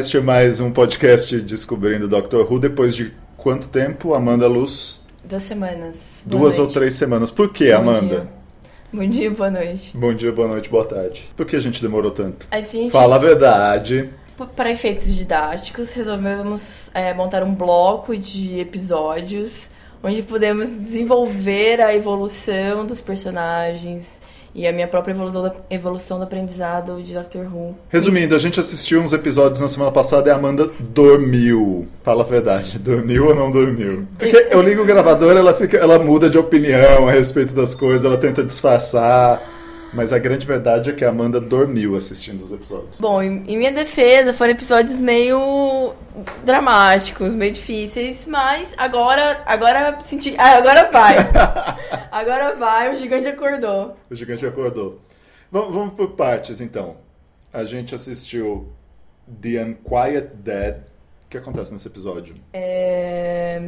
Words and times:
Este 0.00 0.18
mais 0.18 0.60
um 0.60 0.72
podcast 0.72 1.38
Descobrindo 1.42 2.08
Doctor 2.08 2.50
Who. 2.50 2.58
Depois 2.58 2.96
de 2.96 3.12
quanto 3.36 3.68
tempo, 3.68 4.14
Amanda 4.14 4.48
Luz? 4.48 5.04
Duas 5.22 5.42
semanas. 5.42 6.22
Boa 6.24 6.40
Duas 6.40 6.56
noite. 6.56 6.68
ou 6.68 6.72
três 6.72 6.94
semanas. 6.94 7.30
Por 7.30 7.52
que, 7.52 7.70
Amanda? 7.70 8.06
Dia. 8.06 8.28
Bom 8.90 9.06
dia, 9.06 9.30
boa 9.30 9.50
noite. 9.50 9.94
Bom 9.94 10.14
dia, 10.14 10.32
boa 10.32 10.48
noite, 10.48 10.70
boa 10.70 10.86
tarde. 10.86 11.30
Por 11.36 11.44
que 11.44 11.54
a 11.54 11.60
gente 11.60 11.82
demorou 11.82 12.10
tanto? 12.12 12.48
A 12.50 12.62
gente... 12.62 12.90
Fala 12.90 13.16
a 13.16 13.18
verdade. 13.18 14.08
Para 14.56 14.70
efeitos 14.70 15.14
didáticos, 15.14 15.92
resolvemos 15.92 16.90
é, 16.94 17.12
montar 17.12 17.42
um 17.42 17.54
bloco 17.54 18.16
de 18.16 18.58
episódios 18.58 19.68
onde 20.02 20.22
podemos 20.22 20.70
desenvolver 20.70 21.78
a 21.78 21.94
evolução 21.94 22.86
dos 22.86 23.02
personagens 23.02 24.22
e 24.54 24.66
a 24.66 24.72
minha 24.72 24.88
própria 24.88 25.12
evolução, 25.12 25.42
da, 25.42 25.52
evolução 25.70 26.18
do 26.18 26.24
aprendizado 26.24 27.02
de 27.02 27.14
Doctor 27.14 27.46
Who. 27.46 27.76
Resumindo, 27.88 28.34
a 28.34 28.38
gente 28.38 28.58
assistiu 28.58 29.00
uns 29.00 29.12
episódios 29.12 29.60
na 29.60 29.68
semana 29.68 29.92
passada 29.92 30.28
e 30.28 30.32
a 30.32 30.36
Amanda 30.36 30.68
dormiu. 30.78 31.86
Fala 32.02 32.22
a 32.22 32.26
verdade, 32.26 32.78
dormiu 32.80 33.28
ou 33.28 33.34
não 33.34 33.50
dormiu? 33.50 34.06
Porque 34.18 34.48
eu 34.50 34.60
ligo 34.62 34.82
o 34.82 34.86
gravador, 34.86 35.36
ela 35.36 35.54
fica, 35.54 35.76
ela 35.76 35.98
muda 35.98 36.28
de 36.28 36.38
opinião 36.38 37.08
a 37.08 37.12
respeito 37.12 37.54
das 37.54 37.74
coisas, 37.74 38.04
ela 38.04 38.16
tenta 38.16 38.44
disfarçar. 38.44 39.40
Mas 39.92 40.12
a 40.12 40.18
grande 40.18 40.46
verdade 40.46 40.90
é 40.90 40.92
que 40.92 41.04
a 41.04 41.08
Amanda 41.08 41.40
dormiu 41.40 41.96
assistindo 41.96 42.40
os 42.40 42.52
episódios. 42.52 43.00
Bom, 43.00 43.20
em 43.22 43.58
minha 43.58 43.72
defesa, 43.72 44.32
foram 44.32 44.52
episódios 44.52 45.00
meio 45.00 45.94
dramáticos, 46.44 47.34
meio 47.34 47.52
difíceis, 47.52 48.24
mas 48.26 48.74
agora, 48.78 49.42
agora 49.46 50.00
senti, 50.00 50.34
ah, 50.38 50.58
agora 50.58 50.90
vai. 50.90 51.16
agora 52.10 52.54
vai, 52.54 52.92
o 52.92 52.96
gigante 52.96 53.26
acordou. 53.26 53.96
O 54.08 54.14
gigante 54.14 54.46
acordou. 54.46 55.00
Vamos, 55.50 55.74
vamos 55.74 55.94
por 55.94 56.12
partes 56.12 56.60
então. 56.60 56.96
A 57.52 57.64
gente 57.64 57.94
assistiu 57.94 58.72
The 59.40 59.64
Unquiet 59.64 60.28
Dead. 60.34 60.76
O 61.24 61.28
que 61.28 61.36
acontece 61.36 61.72
nesse 61.72 61.88
episódio? 61.88 62.36
É... 62.52 63.60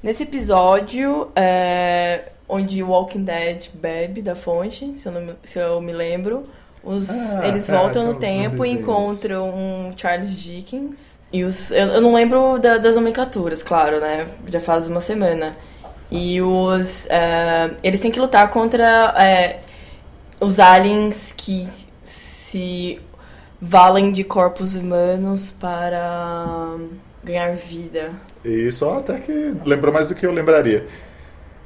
Nesse 0.00 0.22
episódio, 0.22 1.32
é 1.34 2.32
onde 2.48 2.82
o 2.82 2.88
Walking 2.88 3.24
Dead 3.24 3.68
bebe 3.74 4.22
da 4.22 4.34
fonte, 4.34 4.94
se 4.96 5.06
eu, 5.06 5.12
não, 5.12 5.36
se 5.44 5.58
eu 5.58 5.80
me 5.80 5.92
lembro. 5.92 6.46
Os, 6.82 7.36
ah, 7.36 7.48
eles 7.48 7.66
tá, 7.66 7.78
voltam 7.78 8.06
no 8.06 8.14
tempo 8.14 8.64
e 8.64 8.70
encontram 8.70 9.50
um 9.50 9.90
Charles 9.96 10.34
Dickens. 10.34 11.18
E 11.32 11.44
os, 11.44 11.70
eu, 11.70 11.88
eu 11.88 12.00
não 12.00 12.14
lembro 12.14 12.58
da, 12.58 12.78
das 12.78 12.94
nomenclaturas, 12.94 13.62
claro, 13.62 14.00
né? 14.00 14.26
Já 14.48 14.60
faz 14.60 14.86
uma 14.86 15.00
semana. 15.00 15.56
E 16.10 16.40
os. 16.40 17.04
Uh, 17.06 17.76
eles 17.82 18.00
têm 18.00 18.10
que 18.10 18.18
lutar 18.18 18.48
contra 18.48 19.12
uh, 19.12 20.44
os 20.44 20.58
aliens 20.58 21.34
que 21.36 21.68
se 22.02 23.00
valem 23.60 24.12
de 24.12 24.24
corpos 24.24 24.74
humanos 24.74 25.50
para 25.50 26.76
ganhar 27.22 27.52
vida. 27.54 28.12
Isso 28.44 28.88
até 28.88 29.18
que 29.18 29.54
lembrou 29.64 29.92
mais 29.92 30.08
do 30.08 30.14
que 30.14 30.24
eu 30.24 30.32
lembraria. 30.32 30.86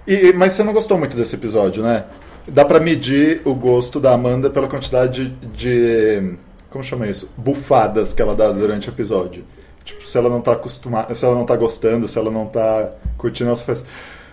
E, 0.07 0.33
mas 0.33 0.53
você 0.53 0.63
não 0.63 0.73
gostou 0.73 0.99
muito 0.99 1.17
desse 1.17 1.35
episódio, 1.37 1.83
né? 1.83 2.05
Dá 2.47 2.65
para 2.65 2.81
medir 2.81 3.41
o 3.45 3.55
gosto 3.55 4.01
da 4.01 4.13
Amanda 4.13 4.51
pela 4.51 4.67
quantidade 4.67 5.29
de. 5.55 6.37
Como 6.71 6.83
chama 6.83 7.07
isso? 7.07 7.31
Bufadas 7.37 8.13
que 8.13 8.21
ela 8.21 8.35
dá 8.35 8.51
durante 8.51 8.89
o 8.89 8.91
episódio. 8.91 9.45
Tipo, 9.85 10.07
se 10.07 10.17
ela 10.17 10.29
não 10.29 10.41
tá 10.41 10.53
acostumada. 10.53 11.15
Se 11.15 11.25
ela 11.25 11.35
não 11.35 11.47
tá 11.47 11.57
gostando, 11.57 12.09
se 12.09 12.19
ela 12.19 12.31
não 12.31 12.47
tá 12.47 12.93
curtindo, 13.17 13.51
ela 13.51 13.57
faz. 13.57 13.85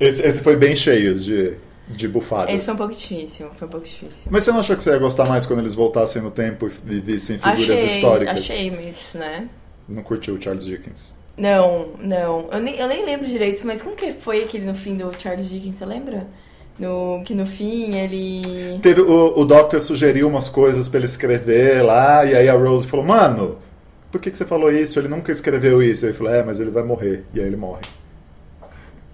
esse, 0.00 0.22
esse 0.22 0.40
foi 0.40 0.56
bem 0.56 0.74
cheio 0.74 1.14
de, 1.14 1.54
de 1.88 2.08
bufadas. 2.08 2.52
Esse 2.52 2.64
foi 2.64 2.74
um 2.74 2.78
pouco 2.78 2.94
difícil, 2.94 3.50
foi 3.54 3.68
um 3.68 3.70
pouco 3.70 3.86
difícil. 3.86 4.28
Mas 4.30 4.42
você 4.42 4.50
não 4.50 4.60
achou 4.60 4.76
que 4.76 4.82
você 4.82 4.90
ia 4.90 4.98
gostar 4.98 5.26
mais 5.26 5.46
quando 5.46 5.60
eles 5.60 5.74
voltassem 5.74 6.20
no 6.20 6.32
tempo 6.32 6.68
e 6.86 7.00
vissem 7.00 7.38
figuras 7.38 7.70
achei, 7.70 7.86
históricas? 7.86 8.40
Achei, 8.40 8.70
mas, 8.70 9.14
né? 9.14 9.48
Não 9.88 10.02
curtiu 10.02 10.34
o 10.34 10.42
Charles 10.42 10.64
Dickens? 10.64 11.21
Não, 11.36 11.88
não. 11.98 12.48
Eu 12.52 12.60
nem, 12.60 12.76
eu 12.76 12.88
nem 12.88 13.04
lembro 13.04 13.26
direito, 13.26 13.66
mas 13.66 13.80
como 13.80 13.96
que 13.96 14.12
foi 14.12 14.44
aquele 14.44 14.66
no 14.66 14.74
fim 14.74 14.96
do 14.96 15.10
Charles 15.18 15.48
Dickens, 15.48 15.76
você 15.76 15.86
lembra? 15.86 16.26
No, 16.78 17.22
que 17.24 17.34
no 17.34 17.46
fim 17.46 17.94
ele. 17.94 18.78
Teve, 18.80 19.00
o, 19.02 19.38
o 19.38 19.44
Doctor 19.44 19.80
sugeriu 19.80 20.28
umas 20.28 20.48
coisas 20.48 20.88
para 20.88 20.98
ele 20.98 21.06
escrever 21.06 21.82
lá, 21.82 22.24
e 22.24 22.34
aí 22.34 22.48
a 22.48 22.54
Rose 22.54 22.86
falou: 22.86 23.04
Mano, 23.04 23.58
por 24.10 24.20
que, 24.20 24.30
que 24.30 24.36
você 24.36 24.44
falou 24.44 24.70
isso? 24.70 24.98
Ele 24.98 25.08
nunca 25.08 25.32
escreveu 25.32 25.82
isso. 25.82 26.06
Ele 26.06 26.14
falou: 26.14 26.32
É, 26.32 26.42
mas 26.42 26.60
ele 26.60 26.70
vai 26.70 26.82
morrer. 26.82 27.24
E 27.34 27.40
aí 27.40 27.46
ele 27.46 27.56
morre. 27.56 27.82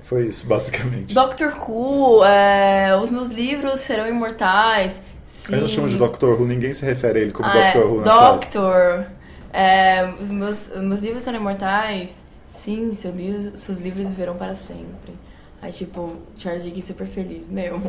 Foi 0.02 0.26
isso, 0.26 0.46
basicamente. 0.46 1.12
Doctor 1.12 1.52
Who, 1.52 2.24
é, 2.24 2.96
os 3.00 3.10
meus 3.10 3.28
livros 3.28 3.80
serão 3.80 4.08
imortais. 4.08 5.02
Sim. 5.24 5.54
Eu 5.54 5.60
não 5.60 5.68
chamo 5.68 5.88
de 5.88 5.96
Doctor 5.96 6.40
Who, 6.40 6.46
ninguém 6.46 6.72
se 6.72 6.84
refere 6.84 7.18
a 7.18 7.22
ele 7.22 7.32
como 7.32 7.48
ah, 7.48 7.52
Doctor 7.52 7.92
Who 7.92 8.00
na 8.00 8.30
Doctor. 8.30 8.72
Série. 8.72 9.17
É, 9.52 10.08
os 10.20 10.28
meus, 10.28 10.70
os 10.70 10.82
meus 10.82 11.02
livros 11.02 11.22
são 11.22 11.34
imortais? 11.34 12.16
Sim, 12.46 12.92
seu 12.94 13.10
livro, 13.12 13.56
seus 13.56 13.78
livros 13.78 14.08
viverão 14.08 14.36
para 14.36 14.54
sempre. 14.54 15.12
Aí, 15.60 15.72
tipo, 15.72 16.12
Charles 16.36 16.62
Dickens 16.62 16.84
super 16.84 17.06
feliz, 17.06 17.50
meu. 17.50 17.80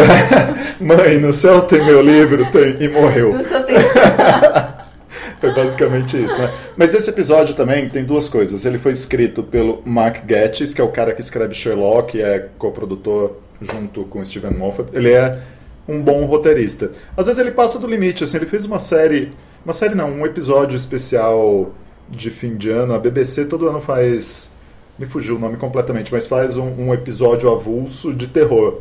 Mãe, 0.80 1.18
no 1.18 1.32
céu 1.32 1.62
tem 1.62 1.84
meu 1.84 2.02
livro, 2.02 2.50
tem, 2.50 2.76
e 2.82 2.88
morreu. 2.88 3.32
No 3.32 3.44
céu 3.44 3.62
tem. 3.64 3.76
foi 5.40 5.54
basicamente 5.54 6.22
isso, 6.22 6.38
né? 6.40 6.52
Mas 6.76 6.94
esse 6.94 7.08
episódio 7.08 7.54
também 7.54 7.88
tem 7.88 8.04
duas 8.04 8.28
coisas. 8.28 8.64
Ele 8.64 8.78
foi 8.78 8.92
escrito 8.92 9.44
pelo 9.44 9.80
Mark 9.84 10.24
Gatiss, 10.26 10.74
que 10.74 10.80
é 10.80 10.84
o 10.84 10.88
cara 10.88 11.14
que 11.14 11.20
escreve 11.20 11.54
Sherlock, 11.54 12.20
é 12.20 12.48
coprodutor 12.58 13.36
junto 13.60 14.04
com 14.04 14.24
Steven 14.24 14.54
Moffat. 14.54 14.90
Ele 14.92 15.12
é 15.12 15.38
um 15.86 16.02
bom 16.02 16.24
roteirista. 16.24 16.90
Às 17.16 17.26
vezes 17.26 17.40
ele 17.40 17.52
passa 17.52 17.78
do 17.78 17.86
limite, 17.86 18.24
assim, 18.24 18.36
ele 18.36 18.46
fez 18.46 18.66
uma 18.66 18.80
série 18.80 19.32
uma 19.64 19.72
série 19.72 19.94
não, 19.94 20.10
um 20.10 20.24
episódio 20.24 20.76
especial 20.76 21.72
de 22.08 22.30
fim 22.30 22.56
de 22.56 22.70
ano. 22.70 22.94
A 22.94 22.98
BBC 22.98 23.44
todo 23.44 23.68
ano 23.68 23.80
faz. 23.80 24.52
Me 24.98 25.06
fugiu 25.06 25.36
o 25.36 25.38
nome 25.38 25.56
completamente, 25.56 26.12
mas 26.12 26.26
faz 26.26 26.56
um, 26.56 26.66
um 26.66 26.92
episódio 26.92 27.50
avulso 27.50 28.12
de 28.12 28.26
terror 28.26 28.80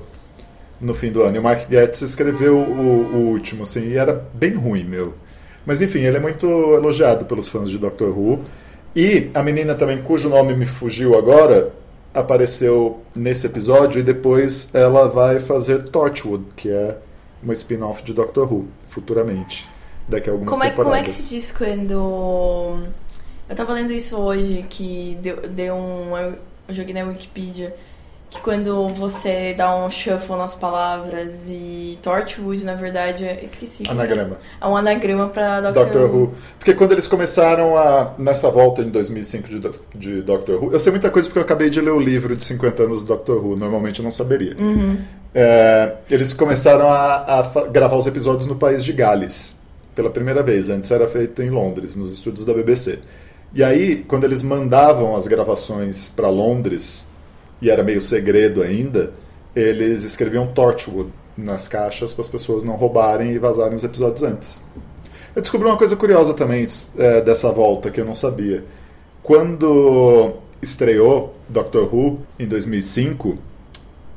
no 0.81 0.93
fim 0.93 1.11
do 1.11 1.21
ano. 1.21 1.35
E 1.35 1.39
o 1.39 1.43
Mark 1.43 1.69
Getz 1.69 2.01
escreveu 2.01 2.57
o, 2.57 3.15
o, 3.15 3.17
último, 3.29 3.63
assim, 3.63 3.89
e 3.89 3.97
era 3.97 4.25
bem 4.33 4.53
ruim, 4.53 4.83
meu. 4.83 5.13
Mas 5.65 5.81
enfim, 5.81 5.99
ele 5.99 6.17
é 6.17 6.19
muito 6.19 6.47
elogiado 6.47 7.25
pelos 7.25 7.47
fãs 7.47 7.69
de 7.69 7.77
Doctor 7.77 8.17
Who. 8.17 8.41
E 8.95 9.29
a 9.33 9.43
menina 9.43 9.75
também, 9.75 10.01
cujo 10.01 10.27
nome 10.29 10.55
me 10.55 10.65
fugiu 10.65 11.15
agora, 11.15 11.71
apareceu 12.13 13.01
nesse 13.15 13.45
episódio 13.45 13.99
e 13.99 14.03
depois 14.03 14.73
ela 14.73 15.07
vai 15.07 15.39
fazer 15.39 15.83
Torchwood, 15.89 16.45
que 16.55 16.69
é 16.69 16.97
uma 17.43 17.53
spin-off 17.53 18.01
de 18.01 18.13
Doctor 18.13 18.51
Who, 18.51 18.67
futuramente 18.89 19.67
daqui 20.07 20.29
a 20.29 20.33
algumas 20.33 20.51
como 20.51 20.63
é, 20.63 20.69
temporadas. 20.69 20.97
Como 20.97 21.05
é 21.05 21.09
que 21.09 21.15
se 21.15 21.29
diz 21.29 21.51
quando... 21.51 22.83
Eu 23.49 23.55
tava 23.55 23.73
lendo 23.73 23.93
isso 23.93 24.17
hoje, 24.17 24.65
que 24.69 25.17
deu, 25.21 25.41
deu 25.47 25.75
um... 25.75 26.17
Eu 26.17 26.37
joguei 26.69 26.93
na 26.93 27.03
Wikipedia 27.03 27.73
que 28.29 28.41
quando 28.41 28.89
você 28.89 29.53
dá 29.53 29.73
um 29.75 29.89
shuffle 29.89 30.35
nas 30.35 30.53
palavras 30.53 31.47
e 31.49 31.97
Torchwood, 32.01 32.65
na 32.65 32.75
verdade, 32.75 33.23
é... 33.23 33.43
esqueci. 33.43 33.83
É. 33.87 33.91
Anagrama. 33.91 34.37
É 34.59 34.67
um 34.67 34.75
anagrama 34.75 35.29
pra 35.29 35.61
Doctor, 35.61 35.85
Doctor 35.85 36.01
Who. 36.01 36.23
Who. 36.23 36.33
Porque 36.59 36.73
quando 36.73 36.91
eles 36.91 37.07
começaram 37.07 37.77
a, 37.77 38.13
nessa 38.17 38.49
volta 38.49 38.81
em 38.81 38.89
2005 38.89 39.47
de, 39.47 39.71
de 39.95 40.21
Doctor 40.21 40.61
Who, 40.61 40.73
eu 40.73 40.79
sei 40.79 40.91
muita 40.91 41.09
coisa 41.09 41.27
porque 41.27 41.39
eu 41.39 41.43
acabei 41.43 41.69
de 41.69 41.79
ler 41.79 41.91
o 41.91 41.99
livro 41.99 42.35
de 42.35 42.43
50 42.43 42.83
anos 42.83 43.03
do 43.03 43.07
Doctor 43.07 43.43
Who, 43.43 43.55
normalmente 43.55 43.99
eu 43.99 44.03
não 44.03 44.11
saberia. 44.11 44.55
Uhum. 44.59 44.97
É, 45.33 45.93
eles 46.09 46.33
começaram 46.33 46.89
a, 46.89 47.39
a 47.39 47.67
gravar 47.67 47.95
os 47.95 48.07
episódios 48.07 48.45
no 48.45 48.55
país 48.55 48.83
de 48.83 48.91
Gales 48.91 49.56
pela 49.97 50.11
primeira 50.11 50.43
vez. 50.43 50.69
Antes 50.69 50.91
era 50.91 51.07
feito 51.07 51.41
em 51.41 51.49
Londres, 51.49 51.95
nos 51.95 52.13
estúdios 52.13 52.45
da 52.45 52.53
BBC. 52.53 52.99
E 53.51 53.63
aí, 53.63 54.05
quando 54.07 54.25
eles 54.25 54.43
mandavam 54.43 55.15
as 55.15 55.25
gravações 55.25 56.07
para 56.07 56.29
Londres, 56.29 57.07
e 57.59 57.71
era 57.71 57.81
meio 57.81 57.99
segredo 57.99 58.61
ainda, 58.61 59.11
eles 59.55 60.03
escreviam 60.03 60.45
Torchwood 60.53 61.09
nas 61.35 61.67
caixas 61.67 62.13
para 62.13 62.21
as 62.21 62.29
pessoas 62.29 62.63
não 62.63 62.75
roubarem 62.75 63.31
e 63.31 63.39
vazarem 63.39 63.73
os 63.73 63.83
episódios 63.83 64.21
antes. 64.21 64.63
Eu 65.35 65.41
descobri 65.41 65.67
uma 65.67 65.77
coisa 65.77 65.95
curiosa 65.95 66.35
também 66.35 66.67
é, 66.97 67.21
dessa 67.21 67.51
volta 67.51 67.89
que 67.89 67.99
eu 67.99 68.05
não 68.05 68.13
sabia. 68.13 68.63
Quando 69.23 70.33
estreou 70.61 71.33
Doctor 71.49 71.91
Who 71.93 72.19
em 72.37 72.47
2005, 72.47 73.35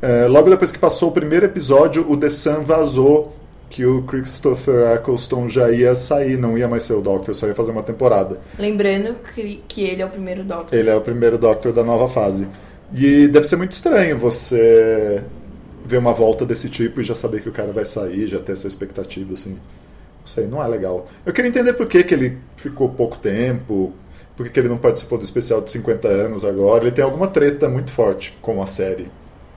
é, 0.03 0.27
logo 0.27 0.51
depois 0.51 0.71
que 0.71 0.79
passou 0.79 1.09
o 1.09 1.13
primeiro 1.13 1.47
episódio, 1.47 2.11
o 2.11 2.17
The 2.19 2.29
Sun 2.29 2.63
vazou 2.63 3.40
que 3.71 3.87
o 3.87 4.03
Christopher 4.03 4.97
Eccleston 4.97 5.49
já 5.49 5.71
ia 5.71 5.95
sair, 5.95 6.37
não 6.37 6.59
ia 6.59 6.67
mais 6.67 6.83
ser 6.83 6.95
o 6.95 7.01
Doctor, 7.01 7.33
só 7.35 7.47
ia 7.47 7.55
fazer 7.55 7.71
uma 7.71 7.85
temporada. 7.85 8.41
Lembrando 8.59 9.15
que, 9.33 9.63
que 9.67 9.85
ele 9.85 10.03
é 10.03 10.07
o 10.07 10.11
primeiro 10.11 10.43
Doctor. 10.43 10.77
Ele 10.77 10.91
é 10.91 10.97
o 10.97 11.01
primeiro 11.01 11.39
Doctor 11.39 11.73
da 11.73 11.85
nova 11.85 12.09
fase. 12.09 12.49
E 12.93 13.29
deve 13.29 13.47
ser 13.47 13.55
muito 13.55 13.71
estranho 13.71 14.19
você 14.19 15.23
ver 15.87 15.99
uma 15.99 16.13
volta 16.13 16.45
desse 16.45 16.69
tipo 16.69 17.01
e 17.01 17.05
já 17.05 17.15
saber 17.15 17.43
que 17.43 17.49
o 17.49 17.53
cara 17.53 17.73
vai 17.73 17.85
sair, 17.85 18.27
já 18.27 18.41
ter 18.41 18.53
essa 18.53 18.67
expectativa, 18.67 19.33
assim. 19.35 19.53
Não 19.53 20.27
sei, 20.27 20.47
não 20.49 20.63
é 20.63 20.67
legal. 20.67 21.07
Eu 21.25 21.33
queria 21.33 21.49
entender 21.49 21.73
por 21.73 21.87
que, 21.87 22.03
que 22.03 22.13
ele 22.13 22.39
ficou 22.57 22.89
pouco 22.89 23.19
tempo, 23.19 23.93
por 24.37 24.45
que, 24.45 24.53
que 24.53 24.61
ele 24.61 24.69
não 24.69 24.79
participou 24.79 25.17
do 25.17 25.25
especial 25.25 25.61
de 25.61 25.71
50 25.71 26.09
anos 26.09 26.45
agora. 26.45 26.85
Ele 26.85 26.93
tem 26.93 27.05
alguma 27.05 27.29
treta 27.29 27.69
muito 27.69 27.93
forte 27.93 28.37
com 28.43 28.61
a 28.61 28.67
série. 28.67 29.09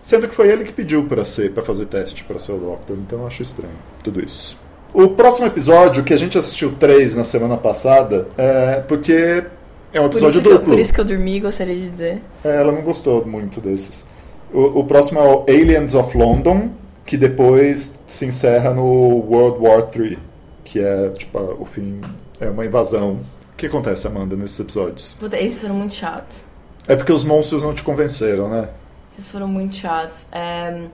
Sendo 0.04 0.28
que 0.28 0.36
foi 0.36 0.50
ele 0.50 0.66
que 0.66 0.74
pediu 0.74 1.06
para 1.06 1.24
ser, 1.24 1.54
para 1.54 1.64
fazer 1.64 1.86
teste 1.86 2.26
para 2.26 2.38
ser 2.38 2.52
o 2.52 2.58
Doctor, 2.58 2.98
então 2.98 3.22
eu 3.22 3.28
acho 3.28 3.42
estranho 3.42 3.74
tudo 4.04 4.22
isso. 4.24 4.60
O 4.94 5.08
próximo 5.08 5.48
episódio, 5.48 6.04
que 6.04 6.14
a 6.14 6.18
gente 6.18 6.38
assistiu 6.38 6.74
três 6.74 7.16
na 7.16 7.24
semana 7.24 7.56
passada, 7.56 8.28
é 8.38 8.84
porque 8.86 9.46
é 9.94 10.02
um 10.02 10.08
episódio 10.08 10.42
por 10.42 10.50
duplo. 10.50 10.66
Eu, 10.66 10.72
por 10.72 10.80
isso 10.80 10.94
que 10.94 11.00
eu 11.00 11.06
dormi, 11.06 11.40
gostaria 11.40 11.76
de 11.76 11.90
dizer. 11.90 12.22
É, 12.44 12.58
ela 12.58 12.74
não 12.74 12.82
gostou 12.82 13.26
muito 13.26 13.62
desses. 13.62 14.06
O, 14.54 14.82
o, 14.82 14.84
próximo 14.84 15.22
é 15.22 15.24
o 15.24 15.46
Aliens 15.48 15.96
of 15.96 16.16
London, 16.18 16.72
que 17.06 17.16
depois 17.16 17.98
se 18.06 18.26
encerra 18.26 18.74
no 18.74 18.84
World 18.84 19.66
War 19.66 19.88
III, 19.96 20.20
que 20.66 20.80
é 20.80 21.10
tipo 21.12 21.40
o 21.40 21.66
fim, 21.66 22.02
é 22.42 22.50
uma 22.50 22.66
invasão. 22.66 23.20
O 23.54 23.56
que 23.56 23.68
acontece, 23.68 24.06
Amanda, 24.06 24.36
nesses 24.36 24.60
episódios? 24.60 25.16
Puta, 25.18 25.40
esses 25.40 25.62
foram 25.62 25.76
muito 25.76 25.96
chatos. 25.96 26.46
É 26.88 26.96
porque 26.98 27.14
os 27.14 27.24
monstros 27.24 27.64
não 27.64 27.74
te 27.74 27.82
convenceram, 27.82 28.50
né? 28.50 28.68
Esses 29.14 29.30
foram 29.30 29.48
muito 29.48 29.76
chatos. 29.76 30.28
É, 30.32 30.88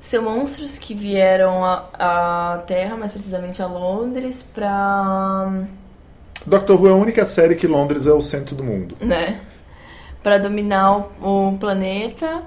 são 0.00 0.22
monstros 0.22 0.78
que 0.78 0.94
vieram 0.94 1.64
à 1.64 2.62
Terra, 2.66 2.96
mais 2.96 3.12
precisamente 3.12 3.62
a 3.62 3.66
Londres, 3.66 4.42
pra. 4.42 5.64
Doctor 6.44 6.80
Who 6.80 6.88
é 6.88 6.90
a 6.90 6.94
única 6.94 7.24
série 7.24 7.54
que 7.54 7.66
Londres 7.66 8.06
é 8.06 8.12
o 8.12 8.20
centro 8.20 8.56
do 8.56 8.64
mundo. 8.64 8.96
Né? 9.00 9.40
Pra 10.22 10.38
dominar 10.38 10.98
o, 11.20 11.48
o 11.48 11.58
planeta. 11.58 12.42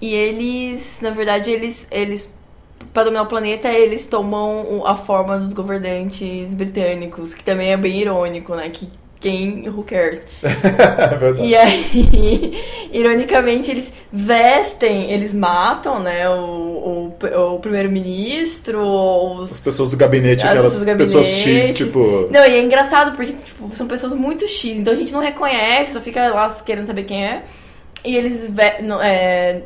E 0.00 0.12
eles, 0.12 0.98
na 1.00 1.10
verdade, 1.10 1.50
eles, 1.50 1.88
eles 1.90 2.30
para 2.92 3.04
dominar 3.04 3.22
o 3.22 3.26
planeta, 3.26 3.68
eles 3.72 4.04
tomam 4.04 4.82
a 4.86 4.96
forma 4.96 5.38
dos 5.38 5.52
governantes 5.52 6.52
britânicos, 6.52 7.32
que 7.32 7.42
também 7.42 7.72
é 7.72 7.76
bem 7.76 8.00
irônico, 8.00 8.54
né? 8.54 8.68
Que 8.68 8.90
quem, 9.24 9.66
who 9.70 9.82
cares? 9.82 10.26
é 10.44 11.42
e 11.42 11.56
aí, 11.56 12.62
ironicamente, 12.92 13.70
eles 13.70 13.90
vestem, 14.12 15.10
eles 15.10 15.32
matam, 15.32 15.98
né, 15.98 16.28
o, 16.28 17.14
o, 17.22 17.54
o 17.54 17.58
primeiro-ministro, 17.58 19.42
as 19.42 19.58
pessoas 19.58 19.88
do 19.88 19.96
gabinete, 19.96 20.46
aquelas 20.46 20.84
pessoas 20.84 21.26
X, 21.26 21.72
tipo... 21.72 22.28
Não, 22.30 22.44
e 22.46 22.54
é 22.54 22.60
engraçado 22.60 23.16
porque, 23.16 23.32
tipo, 23.32 23.74
são 23.74 23.88
pessoas 23.88 24.14
muito 24.14 24.46
X, 24.46 24.78
então 24.78 24.92
a 24.92 24.96
gente 24.96 25.10
não 25.10 25.20
reconhece, 25.20 25.94
só 25.94 26.02
fica 26.02 26.28
lá 26.28 26.50
querendo 26.62 26.84
saber 26.84 27.04
quem 27.04 27.24
é. 27.24 27.44
E 28.04 28.14
eles 28.14 28.50
é, 29.02 29.62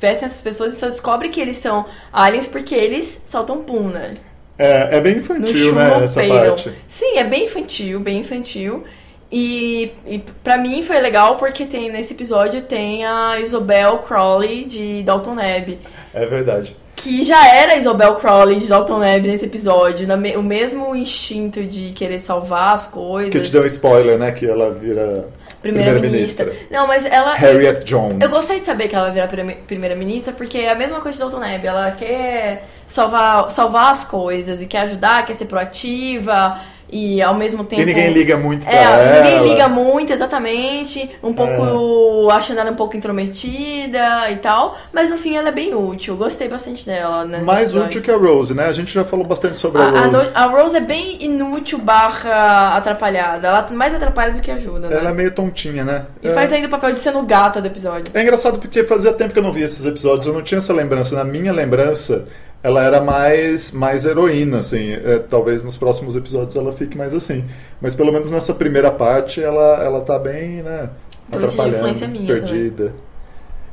vestem 0.00 0.24
essas 0.24 0.40
pessoas 0.40 0.72
e 0.72 0.76
só 0.76 0.88
descobre 0.88 1.28
que 1.28 1.38
eles 1.38 1.58
são 1.58 1.84
aliens 2.10 2.46
porque 2.46 2.74
eles 2.74 3.20
soltam 3.28 3.62
pum, 3.62 3.88
né? 3.88 4.16
É, 4.58 4.96
é 4.96 5.00
bem 5.00 5.18
infantil, 5.18 5.74
né, 5.74 6.00
essa 6.04 6.24
parte. 6.26 6.72
Sim, 6.88 7.18
é 7.18 7.24
bem 7.24 7.44
infantil, 7.44 8.00
bem 8.00 8.20
infantil. 8.20 8.84
E, 9.30 9.92
e 10.06 10.18
para 10.42 10.56
mim 10.56 10.82
foi 10.82 11.00
legal 11.00 11.36
porque 11.36 11.66
tem 11.66 11.90
nesse 11.90 12.14
episódio 12.14 12.62
tem 12.62 13.04
a 13.04 13.40
Isobel 13.40 13.98
Crowley 13.98 14.64
de 14.64 15.02
Dalton 15.02 15.34
Neb. 15.34 15.78
É 16.14 16.26
verdade. 16.26 16.76
Que 16.94 17.22
já 17.22 17.54
era 17.54 17.72
a 17.72 17.76
Isobel 17.76 18.14
Crowley 18.16 18.60
de 18.60 18.66
Dalton 18.66 18.98
Neb 18.98 19.26
nesse 19.26 19.44
episódio. 19.44 20.06
o 20.38 20.42
mesmo 20.42 20.94
instinto 20.94 21.64
de 21.64 21.90
querer 21.90 22.20
salvar 22.20 22.74
as 22.74 22.88
coisas. 22.88 23.30
Que 23.30 23.40
te 23.40 23.50
deu 23.50 23.62
um 23.62 23.66
spoiler, 23.66 24.16
né? 24.16 24.32
Que 24.32 24.46
ela 24.46 24.72
vira 24.72 25.28
primeira-ministra. 25.60 26.46
Primeira 26.46 26.68
não, 26.70 26.86
mas 26.86 27.04
ela. 27.04 27.34
Harriet 27.34 27.84
Jones. 27.84 28.18
Eu 28.20 28.30
gostei 28.30 28.60
de 28.60 28.66
saber 28.66 28.88
que 28.88 28.96
ela 28.96 29.10
vira 29.10 29.28
primeira-ministra, 29.66 30.32
porque 30.32 30.58
é 30.58 30.70
a 30.70 30.74
mesma 30.74 31.00
coisa 31.00 31.16
de 31.16 31.22
Dalton 31.22 31.40
Neb. 31.40 31.64
Ela 31.66 31.90
quer 31.92 32.64
salvar, 32.86 33.50
salvar 33.50 33.92
as 33.92 34.04
coisas 34.04 34.62
e 34.62 34.66
quer 34.66 34.80
ajudar, 34.80 35.24
quer 35.24 35.34
ser 35.34 35.46
proativa 35.46 36.60
e 36.90 37.20
ao 37.20 37.34
mesmo 37.34 37.64
tempo. 37.64 37.82
E 37.82 37.84
ninguém 37.84 38.12
liga 38.12 38.36
muito 38.36 38.66
pra 38.66 38.74
é, 38.74 38.82
ela. 38.82 39.22
Ninguém 39.22 39.48
liga 39.50 39.68
muito, 39.68 40.12
exatamente. 40.12 41.10
Um 41.22 41.32
pouco. 41.32 42.30
É. 42.30 42.34
achando 42.34 42.60
ela 42.60 42.70
um 42.70 42.76
pouco 42.76 42.96
intrometida 42.96 44.30
e 44.30 44.36
tal. 44.36 44.76
Mas 44.92 45.10
no 45.10 45.16
fim 45.16 45.36
ela 45.36 45.48
é 45.48 45.52
bem 45.52 45.74
útil. 45.74 46.16
Gostei 46.16 46.48
bastante 46.48 46.86
dela, 46.86 47.24
né? 47.24 47.40
Mais 47.40 47.74
útil 47.74 48.00
que 48.02 48.10
a 48.10 48.16
Rose, 48.16 48.54
né? 48.54 48.66
A 48.66 48.72
gente 48.72 48.92
já 48.92 49.04
falou 49.04 49.26
bastante 49.26 49.58
sobre 49.58 49.82
a, 49.82 49.86
a 49.86 50.04
Rose. 50.04 50.30
A, 50.34 50.44
a, 50.44 50.46
Rose 50.46 50.76
é 50.76 50.80
bem 50.80 51.24
inútil 51.24 51.78
barra 51.78 52.76
atrapalhada. 52.76 53.48
Ela 53.48 53.66
mais 53.72 53.94
atrapalha 53.94 54.32
do 54.32 54.40
que 54.40 54.50
ajuda, 54.50 54.88
né? 54.88 54.96
Ela 54.96 55.10
é 55.10 55.12
meio 55.14 55.32
tontinha, 55.32 55.84
né? 55.84 56.06
E 56.22 56.28
é. 56.28 56.30
faz 56.30 56.52
ainda 56.52 56.68
o 56.68 56.70
papel 56.70 56.92
de 56.92 57.00
sendo 57.00 57.20
gata 57.22 57.60
do 57.60 57.66
episódio. 57.66 58.12
É 58.14 58.22
engraçado 58.22 58.58
porque 58.58 58.84
fazia 58.84 59.12
tempo 59.12 59.32
que 59.32 59.38
eu 59.38 59.42
não 59.42 59.52
via 59.52 59.64
esses 59.64 59.84
episódios. 59.84 60.26
Eu 60.26 60.32
não 60.32 60.42
tinha 60.42 60.58
essa 60.58 60.72
lembrança. 60.72 61.16
Na 61.16 61.24
minha 61.24 61.52
lembrança 61.52 62.28
ela 62.66 62.82
era 62.82 63.00
mais, 63.00 63.70
mais 63.70 64.04
heroína, 64.04 64.58
assim. 64.58 64.92
É, 64.92 65.20
talvez 65.20 65.62
nos 65.62 65.76
próximos 65.76 66.16
episódios 66.16 66.56
ela 66.56 66.72
fique 66.72 66.98
mais 66.98 67.14
assim. 67.14 67.44
Mas 67.80 67.94
pelo 67.94 68.12
menos 68.12 68.28
nessa 68.32 68.52
primeira 68.52 68.90
parte 68.90 69.40
ela, 69.40 69.84
ela 69.84 70.00
tá 70.00 70.18
bem, 70.18 70.64
né? 70.64 70.90
atrapalhando, 71.30 72.08
minha 72.08 72.26
perdida. 72.26 72.92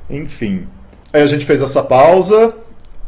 Também. 0.08 0.24
Enfim. 0.24 0.68
Aí 1.12 1.24
a 1.24 1.26
gente 1.26 1.44
fez 1.44 1.64
essa 1.64 1.82
pausa 1.82 2.54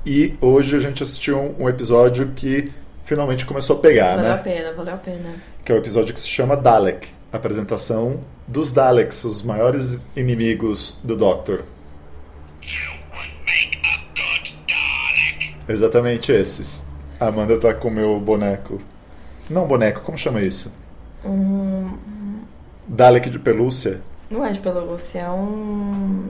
e 0.03 0.33
hoje 0.41 0.75
a 0.75 0.79
gente 0.79 1.03
assistiu 1.03 1.37
um, 1.37 1.65
um 1.65 1.69
episódio 1.69 2.31
que 2.35 2.71
finalmente 3.03 3.45
começou 3.45 3.77
a 3.77 3.79
pegar, 3.79 4.15
valeu 4.15 4.23
né? 4.23 4.29
Valeu 4.29 4.39
a 4.39 4.43
pena, 4.43 4.73
valeu 4.73 4.93
a 4.95 4.97
pena. 4.97 5.33
Que 5.63 5.71
é 5.71 5.75
o 5.75 5.77
episódio 5.77 6.15
que 6.15 6.19
se 6.19 6.27
chama 6.27 6.57
Dalek. 6.57 7.09
Apresentação 7.31 8.21
dos 8.47 8.71
Daleks, 8.71 9.23
os 9.23 9.43
maiores 9.43 10.07
inimigos 10.15 10.97
do 11.03 11.15
Doctor. 11.15 11.63
Exatamente 15.67 16.31
esses. 16.31 16.87
A 17.19 17.27
Amanda 17.27 17.59
tá 17.59 17.73
com 17.73 17.87
o 17.87 17.91
meu 17.91 18.19
boneco. 18.19 18.79
Não 19.49 19.67
boneco, 19.67 20.01
como 20.01 20.17
chama 20.17 20.41
isso? 20.41 20.71
Um... 21.23 21.91
Dalek 22.87 23.29
de 23.29 23.39
pelúcia? 23.39 24.01
Não 24.29 24.45
é 24.45 24.51
de 24.51 24.59
pelúcia, 24.59 25.21
é 25.21 25.29
um. 25.29 26.25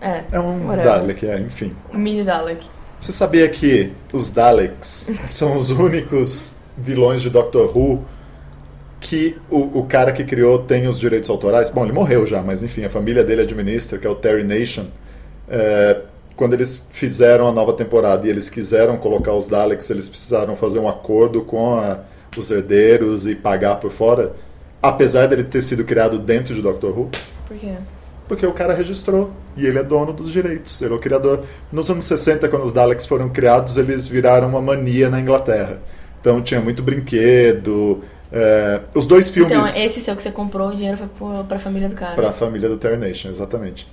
É. 0.00 0.24
É 0.32 0.40
um 0.40 0.66
whatever. 0.66 0.84
Dalek, 0.84 1.26
é, 1.26 1.38
enfim. 1.40 1.74
Um 1.92 1.98
mini 1.98 2.22
Dalek. 2.22 2.68
Você 3.00 3.12
sabia 3.12 3.48
que 3.48 3.92
os 4.12 4.30
Daleks 4.30 5.10
são 5.30 5.56
os 5.56 5.70
únicos 5.70 6.56
vilões 6.76 7.22
de 7.22 7.30
Doctor 7.30 7.76
Who 7.76 8.04
que 9.00 9.38
o, 9.50 9.80
o 9.80 9.86
cara 9.86 10.12
que 10.12 10.24
criou 10.24 10.58
tem 10.58 10.86
os 10.86 11.00
direitos 11.00 11.30
autorais? 11.30 11.70
Bom, 11.70 11.84
ele 11.84 11.92
morreu 11.92 12.26
já, 12.26 12.42
mas 12.42 12.62
enfim, 12.62 12.84
a 12.84 12.90
família 12.90 13.24
dele 13.24 13.42
administra, 13.42 13.98
que 13.98 14.06
é 14.06 14.10
o 14.10 14.14
Terry 14.14 14.44
Nation. 14.44 14.86
É, 15.48 16.02
quando 16.40 16.54
eles 16.54 16.88
fizeram 16.90 17.46
a 17.46 17.52
nova 17.52 17.74
temporada 17.74 18.26
e 18.26 18.30
eles 18.30 18.48
quiseram 18.48 18.96
colocar 18.96 19.34
os 19.34 19.46
Daleks, 19.46 19.90
eles 19.90 20.08
precisaram 20.08 20.56
fazer 20.56 20.78
um 20.78 20.88
acordo 20.88 21.42
com 21.42 21.74
a, 21.74 22.00
os 22.34 22.50
herdeiros 22.50 23.26
e 23.26 23.34
pagar 23.34 23.74
por 23.74 23.90
fora, 23.90 24.32
apesar 24.82 25.26
dele 25.26 25.44
ter 25.44 25.60
sido 25.60 25.84
criado 25.84 26.18
dentro 26.18 26.54
de 26.54 26.62
Doctor 26.62 26.98
Who. 26.98 27.10
Por 27.46 27.58
quê? 27.58 27.74
Porque 28.26 28.46
o 28.46 28.52
cara 28.52 28.72
registrou 28.72 29.30
e 29.54 29.66
ele 29.66 29.80
é 29.80 29.84
dono 29.84 30.14
dos 30.14 30.32
direitos. 30.32 30.80
Ele 30.80 30.94
é 30.94 30.96
o 30.96 30.98
criador. 30.98 31.44
Nos 31.70 31.90
anos 31.90 32.06
60, 32.06 32.48
quando 32.48 32.64
os 32.64 32.72
Daleks 32.72 33.04
foram 33.04 33.28
criados, 33.28 33.76
eles 33.76 34.08
viraram 34.08 34.48
uma 34.48 34.62
mania 34.62 35.10
na 35.10 35.20
Inglaterra. 35.20 35.78
Então 36.22 36.40
tinha 36.40 36.58
muito 36.58 36.82
brinquedo. 36.82 38.02
É, 38.32 38.80
os 38.94 39.06
dois 39.06 39.28
filmes. 39.28 39.52
Então, 39.52 39.84
esse 39.84 40.00
seu 40.00 40.16
que 40.16 40.22
você 40.22 40.30
comprou, 40.30 40.70
o 40.70 40.74
dinheiro 40.74 40.96
foi 40.96 41.06
para 41.46 41.56
a 41.56 41.60
família 41.60 41.90
do 41.90 41.94
cara. 41.94 42.14
Para 42.14 42.30
a 42.30 42.32
família 42.32 42.66
do 42.66 42.78
Terry 42.78 42.96
Nation, 42.96 43.28
exatamente 43.28 43.86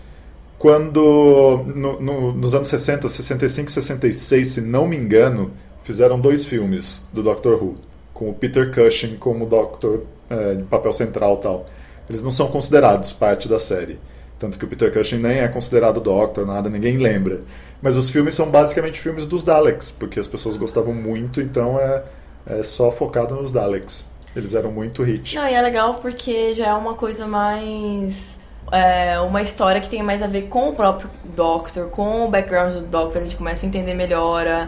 quando 0.58 1.64
no, 1.76 2.02
no, 2.02 2.34
nos 2.34 2.56
anos 2.56 2.68
60, 2.68 3.08
65 3.08 3.72
66, 3.72 4.48
se 4.48 4.62
não 4.62 4.88
me 4.88 4.98
engano, 4.98 5.52
fizeram 5.84 6.20
dois 6.20 6.44
filmes 6.44 7.08
do 7.14 7.22
Doctor 7.22 7.62
Who, 7.62 7.76
com 8.14 8.30
o 8.30 8.34
Peter 8.34 8.74
Cushing 8.74 9.18
como 9.18 9.46
Doctor 9.46 10.04
é, 10.30 10.56
papel 10.70 10.92
central 10.92 11.38
tal. 11.38 11.66
Eles 12.10 12.22
não 12.24 12.32
são 12.32 12.48
considerados 12.48 13.14
parte 13.14 13.48
da 13.48 13.60
série. 13.60 14.00
Tanto 14.40 14.58
que 14.58 14.66
o 14.66 14.68
Peter 14.68 14.92
Cushing 14.94 15.18
nem 15.18 15.40
é 15.40 15.48
considerado 15.48 16.00
Doctor, 16.00 16.46
nada, 16.46 16.70
ninguém 16.70 16.98
lembra. 16.98 17.42
Mas 17.82 17.96
os 17.96 18.10
filmes 18.10 18.34
são 18.34 18.50
basicamente 18.50 19.00
filmes 19.00 19.28
dos 19.28 19.44
Daleks, 19.44 19.92
porque 19.92 20.20
as 20.20 20.28
pessoas 20.28 20.58
gostavam 20.58 20.94
muito, 20.94 21.42
então 21.42 21.80
é, 21.80 22.04
é 22.46 22.64
só 22.64 22.92
focado 22.92 23.36
nos 23.36 23.52
Daleks. 23.52 24.12
Eles 24.36 24.54
eram 24.54 24.72
muito 24.72 25.04
hit. 25.04 25.36
Não, 25.36 25.48
e 25.48 25.54
é 25.54 25.62
legal 25.62 25.96
porque 25.96 26.54
já 26.54 26.68
é 26.68 26.74
uma 26.74 26.94
coisa 26.94 27.26
mais 27.26 28.40
é, 28.72 29.20
uma 29.20 29.42
história 29.42 29.80
que 29.82 29.90
tem 29.90 30.04
mais 30.04 30.22
a 30.22 30.28
ver 30.28 30.44
com 30.44 30.70
o 30.70 30.76
próprio 30.76 31.10
Doctor, 31.24 31.90
com 31.90 32.26
o 32.26 32.30
background 32.30 32.74
do 32.74 32.82
Doctor, 32.82 33.22
a 33.22 33.24
gente 33.24 33.38
começa 33.38 33.66
a 33.66 33.68
entender 33.68 33.94
melhor 33.94 34.68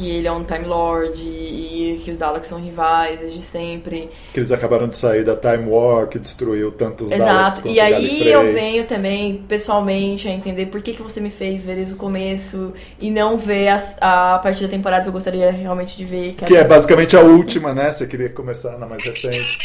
que 0.00 0.10
ele 0.10 0.26
é 0.26 0.32
um 0.32 0.42
Time 0.42 0.64
Lord 0.64 1.20
e 1.20 2.00
que 2.02 2.10
os 2.10 2.16
Daleks 2.16 2.48
são 2.48 2.58
rivais 2.58 3.20
desde 3.20 3.42
sempre. 3.42 4.08
Que 4.32 4.38
eles 4.38 4.50
acabaram 4.50 4.88
de 4.88 4.96
sair 4.96 5.22
da 5.24 5.36
Time 5.36 5.68
War, 5.68 6.06
que 6.06 6.18
destruiu 6.18 6.72
tantos 6.72 7.12
Exato. 7.12 7.30
Daleks. 7.30 7.52
Exato, 7.58 7.68
e 7.68 7.80
aí 7.80 8.26
eu 8.26 8.50
venho 8.50 8.86
também, 8.86 9.44
pessoalmente, 9.46 10.26
a 10.26 10.30
entender 10.30 10.66
por 10.66 10.80
que, 10.80 10.94
que 10.94 11.02
você 11.02 11.20
me 11.20 11.28
fez 11.28 11.66
ver 11.66 11.74
desde 11.74 11.92
o 11.92 11.96
começo 11.98 12.72
e 12.98 13.10
não 13.10 13.36
ver 13.36 13.68
a, 13.68 14.34
a 14.34 14.38
partir 14.38 14.62
da 14.62 14.68
temporada 14.68 15.02
que 15.02 15.08
eu 15.08 15.12
gostaria 15.12 15.50
realmente 15.50 15.96
de 15.96 16.04
ver. 16.06 16.32
Que, 16.32 16.46
que 16.46 16.56
é 16.56 16.64
basicamente 16.64 17.14
a 17.14 17.20
última, 17.20 17.74
né? 17.74 17.92
Você 17.92 18.06
queria 18.06 18.30
começar 18.30 18.78
na 18.78 18.86
mais 18.86 19.04
recente. 19.04 19.58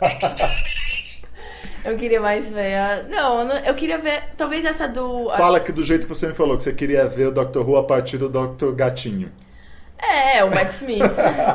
Eu 1.84 1.96
queria 1.96 2.20
mais 2.20 2.48
ver 2.50 2.74
a... 2.74 3.02
Não, 3.04 3.48
eu 3.48 3.74
queria 3.74 3.98
ver. 3.98 4.22
Talvez 4.36 4.64
essa 4.64 4.86
do. 4.86 5.30
Fala 5.30 5.60
que 5.60 5.72
do 5.72 5.82
jeito 5.82 6.02
que 6.02 6.14
você 6.14 6.28
me 6.28 6.34
falou, 6.34 6.56
que 6.56 6.62
você 6.62 6.72
queria 6.72 7.06
ver 7.06 7.28
o 7.28 7.32
Dr. 7.32 7.60
Who 7.60 7.76
a 7.76 7.84
partir 7.84 8.18
do 8.18 8.28
Dr. 8.28 8.72
Gatinho. 8.72 9.32
É, 9.98 10.44
o 10.44 10.50
Matt 10.50 10.70
Smith. 10.70 11.02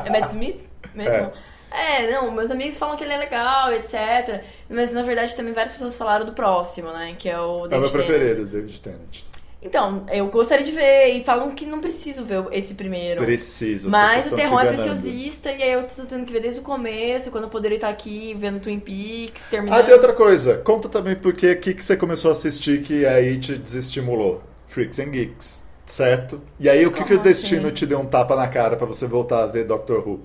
é 0.05 0.09
Matt 0.09 0.29
Smith 0.31 0.59
mesmo? 0.93 1.13
É. 1.13 1.31
É, 1.71 2.09
não, 2.09 2.31
meus 2.31 2.49
amigos 2.49 2.77
falam 2.77 2.95
que 2.95 3.03
ele 3.03 3.13
é 3.13 3.17
legal, 3.17 3.71
etc. 3.73 4.41
Mas 4.69 4.93
na 4.93 5.01
verdade 5.01 5.35
também 5.35 5.53
várias 5.53 5.73
pessoas 5.73 5.97
falaram 5.97 6.25
do 6.25 6.31
próximo, 6.31 6.89
né? 6.91 7.15
Que 7.17 7.29
é 7.29 7.39
o 7.39 7.67
David 7.67 7.73
É 7.73 7.77
o 7.77 7.81
meu 7.81 7.91
preferido, 7.91 8.45
David 8.45 8.81
Tennant. 8.81 9.23
Então, 9.65 10.05
eu 10.11 10.27
gostaria 10.27 10.63
de 10.63 10.71
ver, 10.71 11.07
e 11.15 11.23
falam 11.23 11.49
que 11.49 11.65
não 11.65 11.81
preciso 11.81 12.23
ver 12.23 12.45
esse 12.51 12.75
primeiro. 12.75 13.23
Precisa. 13.23 13.89
Mas 13.89 14.27
o 14.27 14.35
terror 14.35 14.61
é 14.61 14.67
preciosista, 14.67 15.51
e 15.51 15.63
aí 15.63 15.71
eu 15.71 15.83
tô 15.83 16.03
tendo 16.03 16.23
que 16.23 16.31
ver 16.31 16.39
desde 16.41 16.59
o 16.59 16.63
começo, 16.63 17.31
quando 17.31 17.45
eu 17.45 17.49
poderia 17.49 17.75
estar 17.75 17.89
aqui 17.89 18.35
vendo 18.39 18.59
Twin 18.59 18.79
Peaks, 18.79 19.43
terminando. 19.49 19.79
Ah, 19.79 19.83
tem 19.83 19.95
outra 19.95 20.13
coisa. 20.13 20.59
Conta 20.59 20.87
também 20.87 21.15
por 21.15 21.33
que 21.33 21.55
que 21.55 21.83
você 21.83 21.97
começou 21.97 22.29
a 22.29 22.33
assistir 22.33 22.83
que 22.83 23.07
aí 23.07 23.39
te 23.39 23.57
desestimulou. 23.57 24.43
Freaks 24.67 24.99
and 24.99 25.11
Geeks, 25.11 25.63
certo? 25.83 26.41
E 26.59 26.69
aí 26.69 26.85
o 26.85 26.91
que, 26.91 27.03
que 27.03 27.15
o 27.15 27.19
destino 27.19 27.67
assim? 27.67 27.75
te 27.75 27.85
deu 27.87 27.99
um 27.99 28.05
tapa 28.05 28.35
na 28.35 28.47
cara 28.47 28.75
para 28.75 28.85
você 28.85 29.07
voltar 29.07 29.43
a 29.43 29.47
ver 29.47 29.63
Doctor 29.63 30.07
Who? 30.07 30.19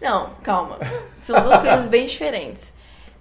Não, 0.00 0.30
calma. 0.42 0.78
São 1.22 1.40
duas 1.42 1.58
coisas 1.60 1.88
bem 1.88 2.06
diferentes. 2.06 2.72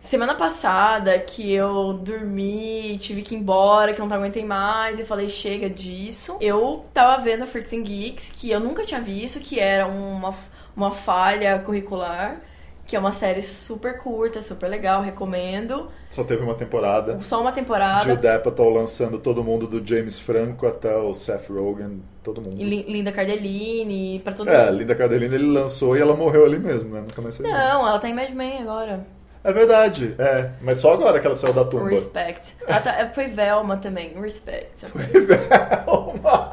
Semana 0.01 0.33
passada 0.33 1.17
que 1.19 1.53
eu 1.53 1.93
dormi, 1.93 2.97
tive 2.97 3.21
que 3.21 3.35
ir 3.35 3.37
embora, 3.37 3.93
que 3.93 4.01
eu 4.01 4.07
não 4.07 4.17
aguentei 4.17 4.43
mais, 4.43 4.99
e 4.99 5.03
falei, 5.03 5.29
chega 5.29 5.69
disso. 5.69 6.37
Eu 6.41 6.83
tava 6.91 7.21
vendo 7.21 7.45
Freaks 7.45 7.71
and 7.71 7.83
Geeks, 7.83 8.31
que 8.31 8.49
eu 8.49 8.59
nunca 8.59 8.83
tinha 8.83 8.99
visto, 8.99 9.39
que 9.39 9.59
era 9.59 9.85
uma, 9.85 10.33
uma 10.75 10.89
falha 10.89 11.59
curricular, 11.59 12.41
que 12.87 12.95
é 12.95 12.99
uma 12.99 13.11
série 13.11 13.43
super 13.43 13.99
curta, 13.99 14.41
super 14.41 14.67
legal, 14.67 15.03
recomendo. 15.03 15.87
Só 16.09 16.23
teve 16.23 16.41
uma 16.41 16.55
temporada. 16.55 17.21
Só 17.21 17.39
uma 17.39 17.51
temporada. 17.51 18.03
Judd 18.03 18.27
Apatow 18.27 18.71
lançando 18.71 19.19
todo 19.19 19.43
mundo, 19.43 19.67
do 19.67 19.85
James 19.85 20.19
Franco 20.19 20.65
até 20.65 20.97
o 20.97 21.13
Seth 21.13 21.47
Rogen, 21.47 22.01
todo 22.23 22.41
mundo. 22.41 22.57
Linda 22.57 23.11
Cardellini, 23.11 24.19
pra 24.23 24.33
todo 24.33 24.49
é, 24.49 24.57
mundo. 24.57 24.75
É, 24.75 24.79
Linda 24.79 24.95
Cardellini 24.95 25.35
ele 25.35 25.47
lançou 25.47 25.95
e 25.95 26.01
ela 26.01 26.15
morreu 26.15 26.43
ali 26.43 26.57
mesmo, 26.57 26.89
né? 26.89 27.01
Nunca 27.01 27.21
mais 27.21 27.37
fez 27.37 27.47
Não, 27.47 27.55
nada. 27.55 27.87
ela 27.87 27.99
tá 27.99 28.09
em 28.09 28.15
Mad 28.15 28.31
Men 28.31 28.63
agora. 28.63 29.20
É 29.43 29.51
verdade, 29.51 30.15
é. 30.19 30.51
Mas 30.61 30.77
só 30.77 30.93
agora 30.93 31.19
que 31.19 31.25
ela 31.25 31.35
saiu 31.35 31.53
da 31.53 31.65
tumba. 31.65 31.89
Respect. 31.89 32.55
Tá, 32.67 33.09
foi 33.13 33.25
Velma 33.25 33.77
também, 33.77 34.13
Respect. 34.19 34.85
Foi 34.91 35.03
Velma. 35.03 36.51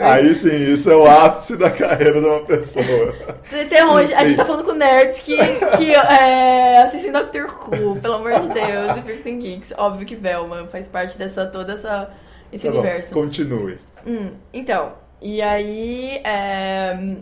Aí 0.00 0.34
sim, 0.34 0.72
isso 0.72 0.90
é 0.90 0.96
o 0.96 1.06
ápice 1.06 1.56
da 1.56 1.70
carreira 1.70 2.20
de 2.20 2.26
uma 2.26 2.44
pessoa. 2.44 3.14
Terror, 3.68 3.98
a 3.98 4.24
gente 4.24 4.36
tá 4.36 4.44
falando 4.44 4.64
com 4.64 4.72
nerds 4.72 5.20
que, 5.20 5.36
que 5.76 5.94
é, 5.94 6.82
assistem 6.82 7.12
Doctor 7.12 7.46
Who, 7.46 7.96
pelo 8.00 8.14
amor 8.14 8.40
de 8.40 8.48
Deus, 8.48 9.24
e 9.24 9.28
and 9.28 9.38
Geeks. 9.38 9.72
Óbvio 9.76 10.06
que 10.06 10.16
Velma 10.16 10.66
faz 10.66 10.88
parte 10.88 11.16
dessa, 11.16 11.46
toda 11.46 11.74
essa, 11.74 12.10
esse 12.52 12.66
tá 12.66 12.72
universo. 12.72 13.14
Bom, 13.14 13.22
continue. 13.22 13.78
Hum, 14.06 14.32
então, 14.52 14.94
e 15.20 15.40
aí... 15.40 16.20
É, 16.24 17.16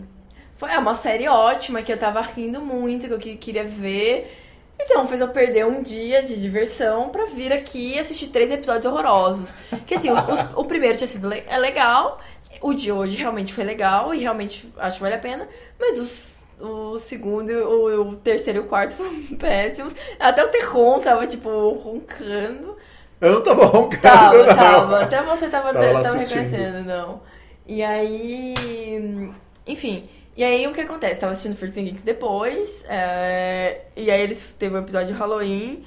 foi 0.55 0.71
é 0.71 0.77
uma 0.77 0.95
série 0.95 1.27
ótima, 1.27 1.81
que 1.81 1.91
eu 1.91 1.97
tava 1.97 2.21
rindo 2.21 2.59
muito, 2.61 3.07
que 3.07 3.29
eu 3.29 3.37
queria 3.37 3.63
ver... 3.63 4.39
Então, 4.79 5.07
fez 5.07 5.21
eu 5.21 5.29
perder 5.29 5.65
um 5.65 5.81
dia 5.81 6.23
de 6.23 6.39
diversão 6.39 7.09
pra 7.09 7.25
vir 7.25 7.53
aqui 7.53 7.93
e 7.93 7.99
assistir 7.99 8.27
três 8.27 8.51
episódios 8.51 8.85
horrorosos. 8.85 9.53
Que 9.87 9.95
assim, 9.95 10.09
o, 10.09 10.15
o, 10.15 10.61
o 10.61 10.65
primeiro 10.65 10.97
tinha 10.97 11.07
sido 11.07 11.29
le 11.29 11.43
é 11.47 11.57
legal, 11.57 12.19
o 12.61 12.73
de 12.73 12.91
hoje 12.91 13.17
realmente 13.17 13.53
foi 13.53 13.63
legal 13.63 14.13
e 14.13 14.19
realmente 14.19 14.71
acho 14.77 14.97
que 14.97 15.03
vale 15.03 15.15
a 15.15 15.19
pena, 15.19 15.47
mas 15.79 15.99
os 15.99 16.33
o 16.59 16.97
segundo, 16.97 17.51
o, 17.51 18.09
o 18.09 18.15
terceiro 18.15 18.59
e 18.59 18.61
o 18.61 18.67
quarto 18.67 18.93
foram 18.95 19.13
péssimos. 19.37 19.95
Até 20.19 20.43
o 20.43 20.49
Terron 20.49 20.99
tava, 20.99 21.27
tipo, 21.27 21.49
roncando. 21.71 22.77
Eu 23.19 23.33
não 23.33 23.43
tava 23.43 23.65
roncando, 23.65 24.01
tava, 24.01 24.37
não. 24.37 24.55
Tava, 24.55 25.01
Até 25.01 25.23
você 25.23 25.49
tava, 25.49 25.73
tava, 25.73 26.03
tava 26.03 26.17
reconhecendo, 26.17 26.85
não. 26.85 27.21
E 27.65 27.81
aí... 27.81 29.33
Enfim... 29.65 30.05
E 30.35 30.43
aí 30.43 30.65
o 30.65 30.73
que 30.73 30.81
acontece? 30.81 31.19
Tava 31.19 31.31
assistindo 31.31 31.55
Freaks 31.55 31.77
and 31.77 31.83
Geeks 31.83 32.01
depois, 32.01 32.83
é... 32.89 33.81
e 33.95 34.09
aí 34.09 34.21
eles 34.21 34.53
teve 34.57 34.75
um 34.75 34.79
episódio 34.79 35.09
de 35.09 35.13
Halloween, 35.13 35.83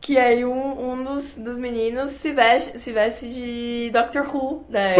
que 0.00 0.18
aí 0.18 0.44
um, 0.44 0.92
um 0.92 1.02
dos, 1.02 1.36
dos 1.36 1.56
meninos 1.56 2.10
se 2.10 2.30
veste, 2.32 2.78
se 2.78 2.92
veste 2.92 3.28
de 3.28 3.90
Doctor 3.90 4.26
Who, 4.34 4.64
né? 4.68 4.96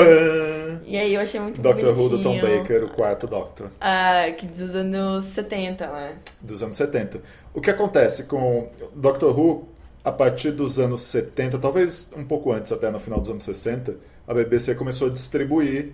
E 0.87 0.97
aí 0.97 1.15
eu 1.15 1.21
achei 1.21 1.39
muito 1.41 1.61
Doctor. 1.61 1.99
Who 1.99 2.09
do 2.09 2.23
Tom 2.23 2.41
Baker, 2.41 2.85
o 2.85 2.89
quarto 2.89 3.27
Doctor. 3.27 3.71
Ah, 3.81 4.31
que 4.37 4.47
dos 4.47 4.75
anos 4.75 5.25
70, 5.25 5.87
né? 5.87 6.17
Dos 6.41 6.63
anos 6.63 6.77
70. 6.77 7.21
O 7.53 7.61
que 7.61 7.71
acontece 7.71 8.25
com 8.25 8.71
Doctor 8.95 9.39
Who, 9.39 9.69
a 10.03 10.13
partir 10.13 10.53
dos 10.53 10.79
anos 10.79 11.03
70, 11.03 11.59
talvez 11.59 12.11
um 12.17 12.25
pouco 12.25 12.53
antes, 12.53 12.73
até 12.73 12.91
no 12.91 12.99
final 12.99 13.21
dos 13.21 13.29
anos 13.29 13.43
60, 13.43 13.97
a 14.27 14.33
BBC 14.33 14.75
começou 14.75 15.09
a 15.09 15.11
distribuir 15.11 15.93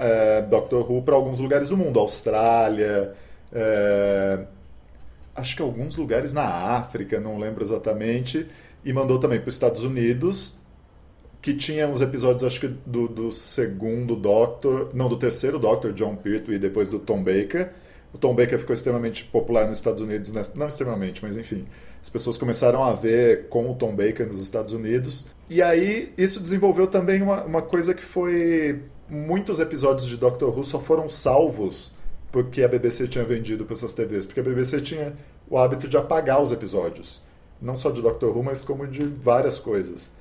é, 0.00 0.42
Doctor 0.42 0.90
Who 0.90 1.02
para 1.02 1.14
alguns 1.14 1.38
lugares 1.38 1.68
do 1.68 1.76
mundo, 1.76 2.00
Austrália, 2.00 3.12
é, 3.52 4.40
acho 5.36 5.54
que 5.54 5.60
alguns 5.60 5.96
lugares 5.96 6.32
na 6.32 6.42
África, 6.42 7.20
não 7.20 7.38
lembro 7.38 7.62
exatamente, 7.62 8.46
e 8.82 8.92
mandou 8.92 9.20
também 9.20 9.38
para 9.38 9.48
os 9.48 9.54
Estados 9.54 9.84
Unidos, 9.84 10.58
que 11.42 11.54
tinha 11.54 11.86
uns 11.86 12.00
episódios, 12.00 12.44
acho 12.44 12.60
que 12.60 12.68
do, 12.68 13.08
do 13.08 13.30
segundo 13.30 14.16
Doctor, 14.16 14.90
não, 14.94 15.08
do 15.08 15.18
terceiro 15.18 15.58
Doctor, 15.58 15.92
John 15.92 16.16
Pertwee, 16.16 16.56
e 16.56 16.58
depois 16.58 16.88
do 16.88 16.98
Tom 16.98 17.22
Baker. 17.22 17.70
O 18.12 18.18
Tom 18.18 18.34
Baker 18.34 18.58
ficou 18.58 18.74
extremamente 18.74 19.24
popular 19.24 19.66
nos 19.68 19.76
Estados 19.76 20.02
Unidos, 20.02 20.32
né? 20.32 20.42
não 20.54 20.66
extremamente, 20.66 21.22
mas 21.22 21.36
enfim. 21.36 21.64
As 22.02 22.08
pessoas 22.08 22.36
começaram 22.36 22.82
a 22.82 22.92
ver 22.92 23.48
com 23.48 23.70
o 23.70 23.74
Tom 23.74 23.94
Baker 23.94 24.26
nos 24.26 24.40
Estados 24.40 24.72
Unidos. 24.72 25.26
E 25.48 25.62
aí 25.62 26.12
isso 26.16 26.40
desenvolveu 26.40 26.86
também 26.86 27.22
uma, 27.22 27.44
uma 27.44 27.62
coisa 27.62 27.94
que 27.94 28.02
foi 28.02 28.82
muitos 29.10 29.58
episódios 29.58 30.08
de 30.08 30.16
Doctor 30.16 30.56
Who 30.56 30.64
só 30.64 30.78
foram 30.78 31.08
salvos 31.08 31.92
porque 32.30 32.62
a 32.62 32.68
BBC 32.68 33.08
tinha 33.08 33.24
vendido 33.24 33.64
para 33.64 33.74
essas 33.74 33.92
TVs, 33.92 34.24
porque 34.24 34.38
a 34.38 34.42
BBC 34.42 34.80
tinha 34.80 35.14
o 35.48 35.58
hábito 35.58 35.88
de 35.88 35.96
apagar 35.96 36.40
os 36.40 36.52
episódios, 36.52 37.20
não 37.60 37.76
só 37.76 37.90
de 37.90 38.00
Doctor 38.00 38.36
Who, 38.36 38.44
mas 38.44 38.62
como 38.62 38.86
de 38.86 39.04
várias 39.04 39.58
coisas. 39.58 40.12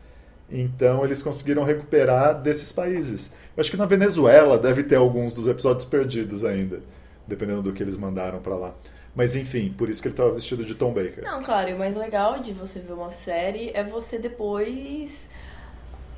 Então 0.50 1.06
eles 1.06 1.22
conseguiram 1.22 1.64
recuperar 1.64 2.42
desses 2.42 2.72
países. 2.72 3.32
Eu 3.56 3.62
acho 3.62 3.70
que 3.70 3.78
na 3.78 3.86
Venezuela 3.86 4.58
deve 4.58 4.84
ter 4.84 4.96
alguns 4.96 5.32
dos 5.34 5.46
episódios 5.46 5.86
perdidos 5.86 6.44
ainda, 6.44 6.82
dependendo 7.28 7.62
do 7.62 7.72
que 7.72 7.84
eles 7.84 7.96
mandaram 7.96 8.40
para 8.40 8.56
lá. 8.56 8.74
Mas 9.14 9.36
enfim, 9.36 9.74
por 9.78 9.90
isso 9.90 10.02
que 10.02 10.08
ele 10.08 10.14
estava 10.14 10.32
vestido 10.32 10.66
de 10.66 10.74
Tom 10.74 10.94
Baker. 10.94 11.24
Não, 11.24 11.44
claro, 11.44 11.70
e 11.70 11.74
o 11.74 11.78
mais 11.78 11.96
legal 11.96 12.40
de 12.40 12.54
você 12.54 12.80
ver 12.80 12.94
uma 12.94 13.12
série 13.12 13.70
é 13.74 13.84
você 13.84 14.18
depois 14.18 15.30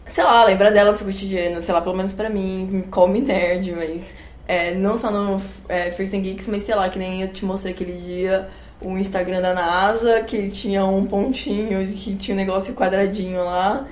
sei 0.05 0.23
lá, 0.23 0.43
lembrar 0.45 0.71
dela 0.71 0.91
no 0.91 0.97
seu 0.97 1.07
cotidiano, 1.07 1.61
sei 1.61 1.73
lá, 1.73 1.81
pelo 1.81 1.95
menos 1.95 2.13
pra 2.13 2.29
mim, 2.29 2.85
come 2.89 3.21
nerd, 3.21 3.71
mas 3.71 4.15
é, 4.47 4.73
não 4.73 4.97
só 4.97 5.11
no 5.11 5.41
é, 5.69 5.91
Freaks 5.91 6.13
and 6.13 6.21
Geeks, 6.21 6.47
mas 6.47 6.63
sei 6.63 6.75
lá, 6.75 6.89
que 6.89 6.99
nem 6.99 7.21
eu 7.21 7.27
te 7.27 7.45
mostrei 7.45 7.73
aquele 7.73 7.93
dia 7.93 8.47
o 8.81 8.97
Instagram 8.97 9.41
da 9.41 9.53
NASA, 9.53 10.21
que 10.21 10.49
tinha 10.49 10.83
um 10.83 11.05
pontinho, 11.05 11.87
que 11.87 12.15
tinha 12.15 12.33
um 12.33 12.37
negócio 12.37 12.73
quadradinho 12.73 13.43
lá. 13.45 13.87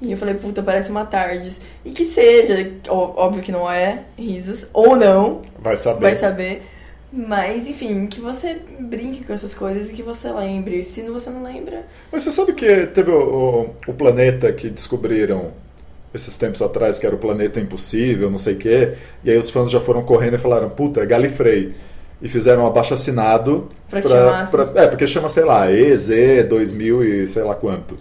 E 0.00 0.10
eu 0.10 0.18
falei, 0.18 0.34
puta, 0.34 0.62
parece 0.62 0.90
uma 0.90 1.04
Tardes. 1.04 1.60
E 1.84 1.92
que 1.92 2.04
seja, 2.04 2.54
óbvio 2.88 3.40
que 3.40 3.52
não 3.52 3.70
é, 3.70 4.02
risos, 4.18 4.66
ou 4.72 4.96
não. 4.96 5.42
Vai 5.60 5.76
saber. 5.76 6.00
Vai 6.00 6.16
saber. 6.16 6.62
Mas, 7.12 7.68
enfim, 7.68 8.06
que 8.06 8.20
você 8.20 8.58
brinque 8.80 9.22
com 9.22 9.34
essas 9.34 9.54
coisas 9.54 9.90
e 9.90 9.92
que 9.92 10.02
você 10.02 10.32
lembre. 10.32 10.82
Se 10.82 11.02
você 11.02 11.28
não 11.28 11.42
lembra. 11.42 11.84
Mas 12.10 12.22
você 12.22 12.32
sabe 12.32 12.54
que 12.54 12.86
teve 12.86 13.10
o, 13.10 13.74
o, 13.86 13.90
o 13.90 13.92
planeta 13.92 14.50
que 14.50 14.70
descobriram 14.70 15.50
esses 16.14 16.38
tempos 16.38 16.62
atrás, 16.62 16.98
que 16.98 17.04
era 17.04 17.14
o 17.14 17.18
planeta 17.18 17.60
impossível, 17.60 18.30
não 18.30 18.38
sei 18.38 18.54
o 18.54 18.58
quê. 18.58 18.94
E 19.22 19.30
aí 19.30 19.36
os 19.36 19.50
fãs 19.50 19.70
já 19.70 19.78
foram 19.78 20.02
correndo 20.02 20.36
e 20.36 20.38
falaram: 20.38 20.70
puta, 20.70 21.00
é 21.00 21.06
Galifrey. 21.06 21.74
E 22.22 22.28
fizeram 22.28 22.62
um 22.62 22.66
abaixo 22.66 22.94
assinado. 22.94 23.68
Pra, 23.90 24.00
pra, 24.00 24.46
pra, 24.46 24.82
É, 24.82 24.86
porque 24.86 25.06
chama, 25.06 25.28
sei 25.28 25.44
lá, 25.44 25.70
EZ 25.70 26.48
2000 26.48 27.04
e 27.04 27.26
sei 27.26 27.42
lá 27.42 27.54
quanto. 27.54 27.98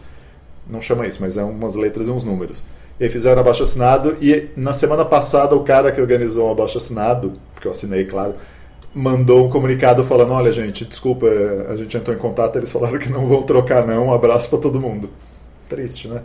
Não 0.69 0.79
chama 0.79 1.05
isso, 1.05 1.19
mas 1.19 1.35
é 1.35 1.43
umas 1.43 1.75
letras 1.75 2.07
e 2.07 2.11
uns 2.11 2.23
números. 2.23 2.63
E 2.97 3.03
aí 3.03 3.09
fizeram 3.09 3.37
um 3.37 3.41
abaixo 3.41 3.63
assinado. 3.63 4.15
E 4.21 4.49
na 4.55 4.71
semana 4.71 5.03
passada, 5.03 5.53
o 5.53 5.63
cara 5.63 5.91
que 5.91 5.99
organizou 5.99 6.47
o 6.47 6.51
abaixo 6.51 6.77
assinado, 6.77 7.33
porque 7.53 7.67
eu 7.67 7.71
assinei, 7.71 8.05
claro 8.05 8.35
mandou 8.93 9.47
um 9.47 9.49
comunicado 9.49 10.03
falando: 10.03 10.33
olha, 10.33 10.51
gente, 10.51 10.85
desculpa, 10.85 11.25
a 11.69 11.75
gente 11.75 11.95
entrou 11.95 12.15
em 12.15 12.19
contato, 12.19 12.57
eles 12.57 12.71
falaram 12.71 12.99
que 12.99 13.09
não 13.09 13.27
vão 13.27 13.43
trocar, 13.43 13.85
não. 13.85 14.07
Um 14.07 14.13
abraço 14.13 14.49
para 14.49 14.59
todo 14.59 14.79
mundo. 14.79 15.09
Triste, 15.69 16.07
né? 16.07 16.21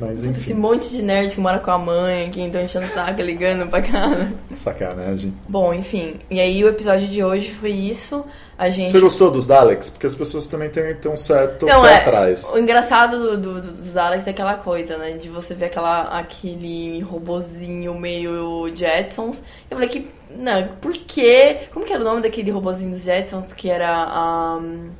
Mas 0.00 0.24
enfim. 0.24 0.40
Esse 0.40 0.54
monte 0.54 0.88
de 0.88 1.02
nerd 1.02 1.34
que 1.34 1.40
mora 1.40 1.58
com 1.58 1.70
a 1.70 1.78
mãe, 1.78 2.30
que 2.30 2.40
estão 2.40 2.62
enchendo 2.62 2.86
o 2.86 2.88
saco, 2.88 3.20
ligando 3.20 3.68
pra 3.68 3.82
cara. 3.82 4.32
Sacanagem. 4.50 5.34
Bom, 5.46 5.74
enfim. 5.74 6.18
E 6.30 6.40
aí 6.40 6.64
o 6.64 6.68
episódio 6.68 7.06
de 7.06 7.22
hoje 7.22 7.50
foi 7.50 7.70
isso. 7.70 8.24
A 8.56 8.70
gente... 8.70 8.92
Você 8.92 9.00
gostou 9.00 9.30
dos 9.30 9.46
Daleks? 9.46 9.90
Porque 9.90 10.06
as 10.06 10.14
pessoas 10.14 10.46
também 10.46 10.70
têm, 10.70 10.94
têm 10.94 11.12
um 11.12 11.16
certo 11.18 11.66
Não, 11.66 11.82
pé 11.82 11.92
é, 11.92 11.96
atrás. 11.96 12.50
O 12.54 12.58
engraçado 12.58 13.18
do, 13.18 13.36
do, 13.36 13.60
dos 13.60 13.92
Daleks 13.92 14.26
é 14.26 14.30
aquela 14.30 14.54
coisa, 14.54 14.96
né? 14.96 15.12
De 15.12 15.28
você 15.28 15.54
ver 15.54 15.66
aquela, 15.66 16.02
aquele 16.18 17.00
robozinho 17.02 17.94
meio 17.94 18.74
Jetsons. 18.74 19.42
Eu 19.70 19.76
falei 19.76 19.88
que. 19.88 20.10
Não, 20.34 20.66
por 20.80 20.92
quê? 20.92 21.58
Como 21.72 21.84
que 21.84 21.92
era 21.92 22.00
o 22.00 22.04
nome 22.04 22.22
daquele 22.22 22.50
robozinho 22.50 22.90
dos 22.90 23.02
Jetsons 23.02 23.52
que 23.52 23.68
era. 23.68 24.58
Um, 24.58 24.90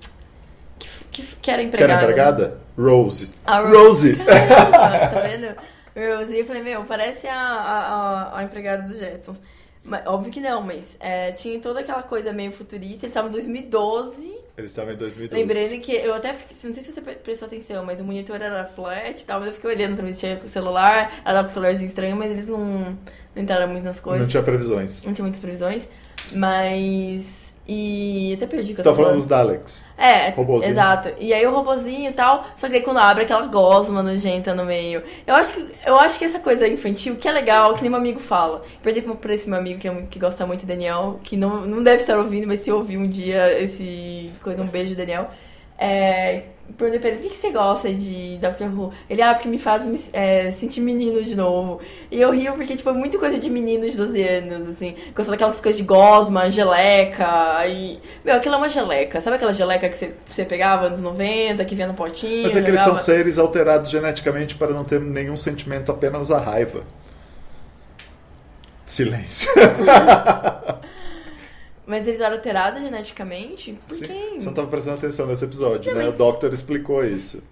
que, 0.79 0.89
que, 1.11 1.23
que 1.41 1.51
era 1.51 1.63
empregada? 1.63 1.99
Que 1.99 2.05
era 2.05 2.13
empregada? 2.13 2.61
Rose. 2.81 3.31
A 3.45 3.61
Rose! 3.61 4.17
Caramba, 4.17 5.09
tá 5.09 5.21
vendo? 5.21 5.55
Rose. 5.95 6.35
E 6.35 6.41
eu 6.41 6.47
falei, 6.47 6.63
meu, 6.63 6.85
parece 6.85 7.27
a, 7.29 7.39
a, 7.39 8.39
a 8.39 8.45
empregada 8.45 8.89
dos 8.89 8.99
Jetsons. 8.99 9.41
Mas, 9.83 10.07
óbvio 10.07 10.31
que 10.31 10.41
não, 10.41 10.63
mas 10.63 10.97
é, 11.01 11.33
tinha 11.33 11.59
toda 11.59 11.81
aquela 11.81 12.03
coisa 12.03 12.33
meio 12.33 12.53
futurista. 12.53 13.07
Eles 13.07 13.11
estavam 13.11 13.31
em 13.31 13.33
2012. 13.33 14.39
Eles 14.57 14.71
estavam 14.71 14.93
em 14.93 14.97
2012. 14.97 15.43
Lembrando 15.43 15.81
que 15.81 15.93
eu 15.93 16.15
até 16.15 16.35
fiquei, 16.35 16.57
não 16.65 16.75
sei 16.75 16.83
se 16.83 16.93
você 16.93 17.01
prestou 17.01 17.47
atenção, 17.47 17.85
mas 17.85 18.01
o 18.01 18.05
monitor 18.05 18.41
era 18.41 18.65
flat 18.67 19.23
e 19.23 19.25
tal, 19.25 19.41
mas 19.41 19.49
eu 19.49 19.55
fiquei 19.55 19.71
olhando 19.71 19.97
pra 19.97 20.05
ver 20.05 20.13
se 20.13 20.21
tinha 20.21 20.49
celular, 20.49 21.23
ela 21.25 21.37
tava 21.37 21.45
com 21.45 21.51
o 21.51 21.55
celularzinho 21.55 21.89
estranho, 21.89 22.15
mas 22.15 22.31
eles 22.31 22.47
não, 22.47 22.99
não 23.35 23.43
entraram 23.43 23.69
muito 23.69 23.85
nas 23.85 23.99
coisas. 23.99 24.21
Não 24.21 24.29
tinha 24.29 24.43
previsões. 24.43 25.03
Não 25.05 25.15
tinha 25.15 25.23
muitas 25.23 25.41
previsões, 25.41 25.89
mas 26.33 27.50
e 27.73 28.35
até 28.35 28.49
perdi 28.49 28.73
que 28.73 28.79
Você 28.79 28.83
tá 28.83 28.93
falando 28.93 29.15
dos 29.15 29.27
Daleks. 29.27 29.87
É, 29.97 30.31
robozinho. 30.31 30.73
exato. 30.73 31.11
E 31.21 31.33
aí 31.33 31.47
o 31.47 31.55
robozinho 31.55 32.11
e 32.11 32.13
tal, 32.13 32.45
só 32.57 32.67
que 32.67 32.73
daí 32.73 32.83
quando 32.83 32.99
abre 32.99 33.23
aquela 33.23 33.47
gosma 33.47 34.03
nojenta 34.03 34.53
no 34.53 34.65
meio. 34.65 35.05
Eu 35.25 35.37
acho 35.37 35.55
que 35.55 35.67
eu 35.87 35.97
acho 35.97 36.19
que 36.19 36.25
essa 36.25 36.41
coisa 36.41 36.67
infantil, 36.67 37.15
que 37.15 37.29
é 37.29 37.33
legal, 37.33 37.73
que 37.75 37.83
nem 37.83 37.91
meu 37.91 38.01
amigo 38.01 38.19
fala. 38.19 38.63
Perdi 38.83 39.03
pra 39.03 39.33
esse 39.33 39.49
meu 39.49 39.57
amigo 39.57 39.79
que, 39.79 39.87
é, 39.87 40.03
que 40.11 40.19
gosta 40.19 40.45
muito 40.45 40.61
de 40.63 40.67
Daniel, 40.67 41.21
que 41.23 41.37
não, 41.37 41.65
não 41.65 41.81
deve 41.81 41.99
estar 41.99 42.19
ouvindo, 42.19 42.49
mas 42.49 42.59
se 42.59 42.73
ouvir 42.73 42.99
um 42.99 43.07
dia 43.07 43.57
esse 43.63 44.33
coisa, 44.43 44.63
um 44.63 44.67
beijo, 44.67 44.97
Daniel. 44.97 45.31
É, 45.81 46.43
perguntei 46.77 47.01
pra 47.01 47.09
ele, 47.09 47.19
por 47.19 47.31
que, 47.31 47.37
você 47.37 47.51
gosta 47.51 47.93
de 47.93 48.37
Doctor 48.37 48.69
Who? 48.69 48.93
Ele, 49.09 49.23
ah, 49.23 49.33
porque 49.33 49.49
me 49.49 49.57
faz 49.59 49.87
me, 49.87 49.99
é, 50.13 50.51
sentir 50.51 50.83
menino 50.83 51.23
de 51.23 51.35
novo. 51.35 51.81
E 52.11 52.21
eu 52.21 52.31
rio 52.31 52.53
porque, 52.53 52.77
tipo, 52.77 52.91
é 52.91 52.93
muita 52.93 53.19
coisa 53.19 53.39
de 53.39 53.49
menino 53.49 53.89
de 53.89 53.97
12 53.97 54.23
anos, 54.23 54.69
assim. 54.69 54.95
Gostando 55.15 55.31
daquelas 55.31 55.59
coisas 55.59 55.81
de 55.81 55.87
gosma, 55.87 56.51
geleca 56.51 57.67
e... 57.67 57.99
Meu, 58.23 58.37
aquilo 58.37 58.57
é 58.57 58.59
uma 58.59 58.69
geleca. 58.69 59.21
Sabe 59.23 59.37
aquela 59.37 59.55
geleca 59.55 59.89
que 59.89 59.97
você, 59.97 60.13
você 60.29 60.45
pegava 60.45 60.87
anos 60.87 61.01
90, 61.01 61.65
que 61.65 61.75
vinha 61.75 61.89
no 61.89 61.95
potinho? 61.95 62.43
Mas 62.43 62.55
é 62.55 62.63
que 62.63 62.69
eles 62.69 62.83
são 62.83 62.97
seres 62.99 63.39
alterados 63.39 63.91
geneticamente 63.91 64.55
para 64.55 64.73
não 64.73 64.85
ter 64.85 65.01
nenhum 65.01 65.37
sentimento, 65.37 65.91
apenas 65.91 66.31
a 66.31 66.39
raiva. 66.39 66.83
Silêncio. 68.85 69.51
Mas 71.91 72.07
eles 72.07 72.21
eram 72.21 72.37
alterados 72.37 72.81
geneticamente? 72.81 73.77
Por 73.85 73.95
Sim. 73.97 74.07
quem? 74.07 74.39
Você 74.39 74.45
não 74.45 74.53
estava 74.53 74.69
prestando 74.69 74.99
atenção 74.99 75.27
nesse 75.27 75.45
episódio, 75.45 75.91
não, 75.91 75.99
né? 75.99 76.05
Mas... 76.05 76.15
O 76.15 76.19
Doctor 76.19 76.55
explicou 76.55 77.05
isso. 77.05 77.43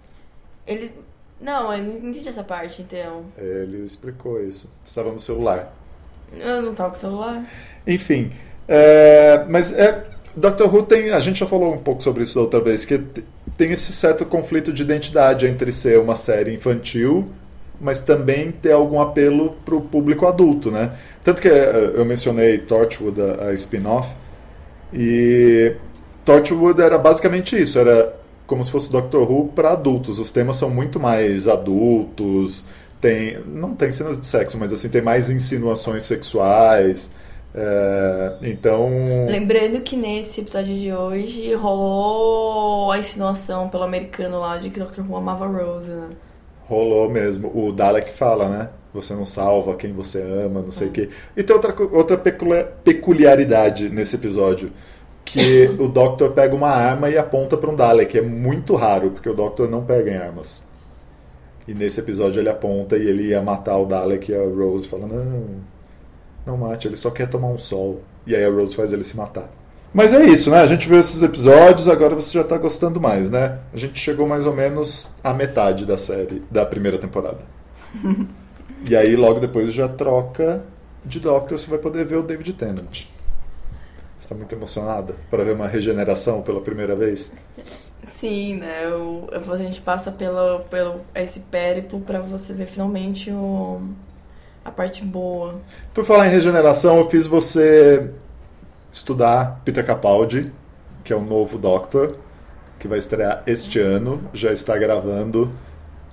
Eles. 0.65 0.93
Não, 1.41 1.73
eu 1.73 1.83
não 1.83 1.97
entendi 1.97 2.25
essa 2.25 2.41
parte, 2.41 2.81
então. 2.81 3.25
Ele 3.37 3.83
explicou 3.83 4.41
isso. 4.41 4.69
Você 4.81 4.91
estava 4.91 5.11
no 5.11 5.19
celular. 5.19 5.75
Eu 6.31 6.61
não 6.61 6.71
estava 6.71 6.89
com 6.89 6.95
o 6.95 6.99
celular. 6.99 7.51
Enfim. 7.85 8.31
É... 8.65 9.43
Mas 9.49 9.73
é. 9.73 10.05
Doctor 10.33 10.73
Who 10.73 10.83
tem. 10.83 11.09
A 11.09 11.19
gente 11.19 11.41
já 11.41 11.45
falou 11.45 11.73
um 11.73 11.77
pouco 11.77 12.01
sobre 12.01 12.23
isso 12.23 12.35
da 12.35 12.41
outra 12.41 12.61
vez, 12.61 12.85
que 12.85 12.97
tem 13.57 13.73
esse 13.73 13.91
certo 13.91 14.25
conflito 14.25 14.71
de 14.71 14.83
identidade 14.83 15.47
entre 15.47 15.69
ser 15.69 15.99
uma 15.99 16.15
série 16.15 16.53
infantil 16.55 17.29
mas 17.81 18.01
também 18.01 18.51
ter 18.51 18.73
algum 18.73 18.99
apelo 18.99 19.55
para 19.63 19.73
o 19.73 19.79
público 19.79 20.27
adulto, 20.27 20.69
né? 20.69 20.91
Tanto 21.23 21.41
que 21.41 21.47
é, 21.47 21.93
eu 21.95 22.03
mencionei 22.03 22.57
Torchwood, 22.57 23.21
a, 23.21 23.45
a 23.45 23.53
spin-off, 23.53 24.09
e 24.93 25.75
Torchwood 26.25 26.81
era 26.81 26.97
basicamente 26.97 27.59
isso, 27.59 27.77
era 27.79 28.15
como 28.45 28.63
se 28.63 28.71
fosse 28.71 28.91
Doctor 28.91 29.29
Who 29.31 29.49
para 29.49 29.71
adultos. 29.71 30.19
Os 30.19 30.31
temas 30.31 30.57
são 30.57 30.69
muito 30.69 30.99
mais 30.99 31.47
adultos, 31.47 32.65
tem 32.99 33.39
não 33.45 33.75
tem 33.75 33.91
cenas 33.91 34.19
de 34.19 34.25
sexo, 34.25 34.57
mas 34.57 34.73
assim 34.73 34.89
tem 34.89 35.01
mais 35.01 35.29
insinuações 35.29 36.03
sexuais. 36.03 37.11
É, 37.53 38.33
então. 38.43 38.89
Lembrando 39.27 39.81
que 39.81 39.95
nesse 39.95 40.41
episódio 40.41 40.75
de 40.75 40.93
hoje 40.93 41.53
rolou 41.55 42.91
a 42.91 42.97
insinuação 42.97 43.69
pelo 43.69 43.83
americano 43.83 44.39
lá 44.39 44.57
de 44.57 44.69
que 44.69 44.79
Dr. 44.79 45.01
Who 45.01 45.15
amava 45.15 45.47
Rose, 45.47 45.89
né? 45.89 46.09
Rolou 46.67 47.09
mesmo. 47.09 47.51
O 47.53 47.71
Dalek 47.71 48.11
fala, 48.11 48.47
né? 48.49 48.69
Você 48.93 49.13
não 49.13 49.25
salva 49.25 49.75
quem 49.75 49.93
você 49.93 50.21
ama, 50.21 50.61
não 50.61 50.71
sei 50.71 50.87
o 50.87 50.91
quê. 50.91 51.09
E 51.37 51.43
tem 51.43 51.55
outra, 51.55 51.75
outra 51.91 52.17
peculiaridade 52.83 53.89
nesse 53.89 54.15
episódio. 54.15 54.71
Que 55.23 55.67
o 55.79 55.87
Doctor 55.87 56.31
pega 56.31 56.55
uma 56.55 56.69
arma 56.69 57.09
e 57.09 57.17
aponta 57.17 57.55
para 57.55 57.69
um 57.69 57.75
Dalek. 57.75 58.17
É 58.17 58.21
muito 58.21 58.75
raro, 58.75 59.11
porque 59.11 59.29
o 59.29 59.33
Doctor 59.35 59.69
não 59.69 59.85
pega 59.85 60.11
em 60.11 60.17
armas. 60.17 60.67
E 61.67 61.73
nesse 61.73 61.99
episódio 61.99 62.39
ele 62.39 62.49
aponta 62.49 62.97
e 62.97 63.07
ele 63.07 63.27
ia 63.27 63.43
matar 63.43 63.77
o 63.77 63.85
Dalek 63.85 64.31
e 64.31 64.35
a 64.35 64.43
Rose 64.43 64.87
fala: 64.87 65.05
Não, 65.05 65.45
não 66.43 66.57
mate, 66.57 66.87
ele 66.87 66.95
só 66.95 67.11
quer 67.11 67.29
tomar 67.29 67.49
um 67.49 67.59
sol. 67.59 68.01
E 68.25 68.35
aí 68.35 68.43
a 68.43 68.49
Rose 68.49 68.75
faz 68.75 68.91
ele 68.91 69.03
se 69.03 69.15
matar. 69.15 69.51
Mas 69.93 70.13
é 70.13 70.23
isso, 70.25 70.49
né? 70.49 70.61
A 70.61 70.65
gente 70.65 70.87
viu 70.87 70.99
esses 70.99 71.21
episódios, 71.21 71.87
agora 71.87 72.15
você 72.15 72.31
já 72.31 72.41
está 72.41 72.57
gostando 72.57 72.99
mais, 72.99 73.29
né? 73.29 73.59
A 73.71 73.77
gente 73.77 73.99
chegou 73.99 74.27
mais 74.27 74.47
ou 74.47 74.53
menos 74.55 75.09
à 75.23 75.33
metade 75.33 75.85
da 75.85 75.97
série, 75.97 76.43
da 76.49 76.65
primeira 76.65 76.97
temporada. 76.97 77.39
e 78.85 78.95
aí 78.95 79.15
logo 79.15 79.39
depois 79.39 79.73
já 79.73 79.87
troca 79.87 80.63
de 81.03 81.19
Doctor, 81.19 81.57
você 81.57 81.69
vai 81.69 81.79
poder 81.79 82.05
ver 82.05 82.17
o 82.17 82.23
David 82.23 82.53
Tennant. 82.53 83.05
Você 84.17 84.25
está 84.25 84.35
muito 84.35 84.53
emocionada 84.53 85.15
para 85.29 85.43
ver 85.43 85.55
uma 85.55 85.67
regeneração 85.67 86.41
pela 86.41 86.59
primeira 86.59 86.95
vez? 86.95 87.33
Sim, 88.05 88.55
né? 88.55 88.87
O, 88.89 89.29
a 89.31 89.55
gente 89.55 89.79
passa 89.81 90.11
pelo, 90.11 90.59
pelo 90.69 91.01
esse 91.15 91.39
périplo 91.41 92.01
para 92.01 92.19
você 92.19 92.53
ver 92.53 92.65
finalmente 92.65 93.31
o, 93.31 93.81
a 94.63 94.71
parte 94.71 95.03
boa. 95.03 95.55
Por 95.93 96.03
falar 96.03 96.27
em 96.27 96.31
regeneração, 96.31 96.97
eu 96.97 97.09
fiz 97.09 97.27
você 97.27 98.11
estudar 98.91 99.61
Peter 99.63 99.85
Capaldi, 99.85 100.51
que 101.03 101.13
é 101.13 101.15
o 101.15 101.21
novo 101.21 101.57
Doctor, 101.57 102.17
que 102.77 102.87
vai 102.87 102.97
estrear 102.97 103.43
este 103.45 103.79
ano, 103.79 104.21
já 104.33 104.51
está 104.51 104.77
gravando 104.77 105.51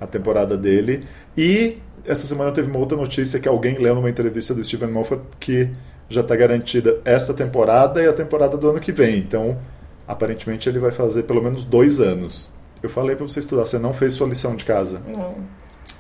a 0.01 0.07
temporada 0.07 0.57
dele. 0.57 1.07
E 1.37 1.79
essa 2.07 2.27
semana 2.27 2.53
teve 2.53 2.69
uma 2.69 2.79
outra 2.79 2.97
notícia 2.97 3.41
que 3.41 3.49
alguém 3.49 3.79
leu 3.79 3.95
numa 3.95 4.11
entrevista 4.11 4.55
do 4.55 4.63
Steven 4.63 4.91
Moffat 4.91 5.23
que 5.39 5.71
já 6.09 6.21
está 6.21 6.37
garantida 6.37 7.01
esta 7.05 7.35
temporada 7.35 8.03
e 8.03 8.07
a 8.07 8.13
temporada 8.13 8.57
do 8.57 8.71
ano 8.71 8.81
que 8.81 8.93
vem. 8.93 9.19
Então, 9.19 9.59
aparentemente 10.07 10.69
ele 10.69 10.79
vai 10.79 10.91
fazer 10.91 11.25
pelo 11.25 11.43
menos 11.43 11.65
dois 11.65 12.01
anos. 12.01 12.51
Eu 12.83 12.89
falei 12.89 13.17
para 13.17 13.27
você 13.27 13.41
estudar, 13.41 13.67
você 13.67 13.79
não 13.79 13.93
fez 13.93 14.15
sua 14.15 14.29
lição 14.29 14.55
de 14.55 14.65
casa. 14.65 15.03
Não. 15.07 15.35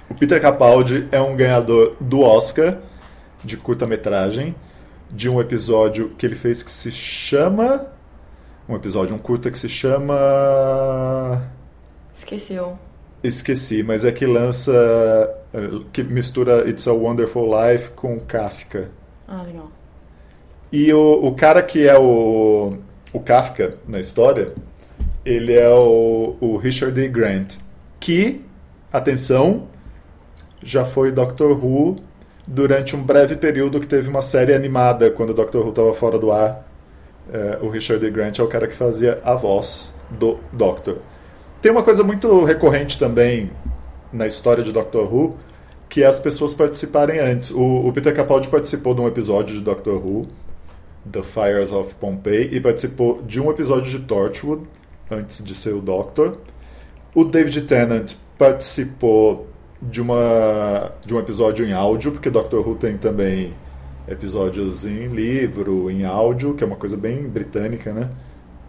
O 0.08 0.14
Peter 0.14 0.40
Capaldi 0.40 1.08
é 1.10 1.20
um 1.20 1.34
ganhador 1.34 1.96
do 2.00 2.20
Oscar 2.20 2.78
de 3.44 3.56
curta-metragem 3.56 4.54
de 5.10 5.28
um 5.28 5.40
episódio 5.40 6.10
que 6.10 6.26
ele 6.26 6.34
fez 6.34 6.62
que 6.62 6.70
se 6.70 6.90
chama. 6.90 7.86
Um 8.68 8.74
episódio, 8.74 9.14
um 9.14 9.18
curta 9.18 9.50
que 9.50 9.58
se 9.58 9.68
chama. 9.68 11.42
Esqueceu. 12.14 12.78
Esqueci, 13.26 13.82
mas 13.82 14.04
é 14.04 14.12
que 14.12 14.26
lança. 14.26 14.72
que 15.92 16.02
mistura 16.02 16.68
It's 16.68 16.86
a 16.86 16.92
Wonderful 16.92 17.46
Life 17.46 17.90
com 17.90 18.18
Kafka. 18.20 18.90
Ah, 19.26 19.42
legal. 19.42 19.70
E 20.72 20.92
o, 20.92 21.26
o 21.26 21.34
cara 21.34 21.62
que 21.62 21.86
é 21.86 21.98
o, 21.98 22.76
o 23.12 23.20
Kafka 23.20 23.76
na 23.86 23.98
história, 23.98 24.52
ele 25.24 25.54
é 25.54 25.68
o, 25.68 26.36
o 26.40 26.56
Richard 26.56 26.94
D. 26.94 27.08
Grant, 27.08 27.56
que, 27.98 28.44
atenção, 28.92 29.68
já 30.62 30.84
foi 30.84 31.12
Doctor 31.12 31.52
Who 31.52 31.96
durante 32.46 32.94
um 32.94 33.02
breve 33.02 33.36
período 33.36 33.80
que 33.80 33.86
teve 33.86 34.08
uma 34.08 34.22
série 34.22 34.54
animada 34.54 35.10
quando 35.10 35.30
o 35.30 35.34
Doctor 35.34 35.62
Who 35.62 35.70
estava 35.70 35.94
fora 35.94 36.18
do 36.18 36.30
ar. 36.30 36.64
É, 37.32 37.58
o 37.60 37.68
Richard 37.68 38.04
D. 38.04 38.10
Grant 38.10 38.38
é 38.38 38.42
o 38.42 38.46
cara 38.46 38.68
que 38.68 38.76
fazia 38.76 39.20
a 39.24 39.34
voz 39.34 39.92
do 40.10 40.38
Doctor. 40.52 40.98
Tem 41.66 41.72
uma 41.72 41.82
coisa 41.82 42.04
muito 42.04 42.44
recorrente 42.44 42.96
também 42.96 43.50
na 44.12 44.24
história 44.24 44.62
de 44.62 44.70
Doctor 44.70 45.12
Who, 45.12 45.34
que 45.88 46.04
é 46.04 46.06
as 46.06 46.20
pessoas 46.20 46.54
participarem 46.54 47.18
antes. 47.18 47.50
O, 47.50 47.88
o 47.88 47.92
Peter 47.92 48.14
Capaldi 48.14 48.46
participou 48.46 48.94
de 48.94 49.00
um 49.00 49.08
episódio 49.08 49.52
de 49.56 49.60
Doctor 49.62 49.94
Who, 49.94 50.28
The 51.10 51.22
Fires 51.24 51.72
of 51.72 51.92
Pompeii, 51.96 52.50
e 52.52 52.60
participou 52.60 53.20
de 53.20 53.40
um 53.40 53.50
episódio 53.50 53.90
de 53.90 53.98
Torchwood, 53.98 54.62
antes 55.10 55.42
de 55.42 55.56
ser 55.56 55.74
o 55.74 55.80
Doctor. 55.80 56.38
O 57.12 57.24
David 57.24 57.62
Tennant 57.62 58.12
participou 58.38 59.48
de, 59.82 60.00
uma, 60.00 60.92
de 61.04 61.16
um 61.16 61.18
episódio 61.18 61.66
em 61.66 61.72
áudio, 61.72 62.12
porque 62.12 62.30
Doctor 62.30 62.64
Who 62.64 62.76
tem 62.76 62.96
também 62.96 63.54
episódios 64.06 64.86
em 64.86 65.08
livro, 65.08 65.90
em 65.90 66.04
áudio, 66.04 66.54
que 66.54 66.62
é 66.62 66.66
uma 66.68 66.76
coisa 66.76 66.96
bem 66.96 67.24
britânica, 67.24 67.92
né? 67.92 68.08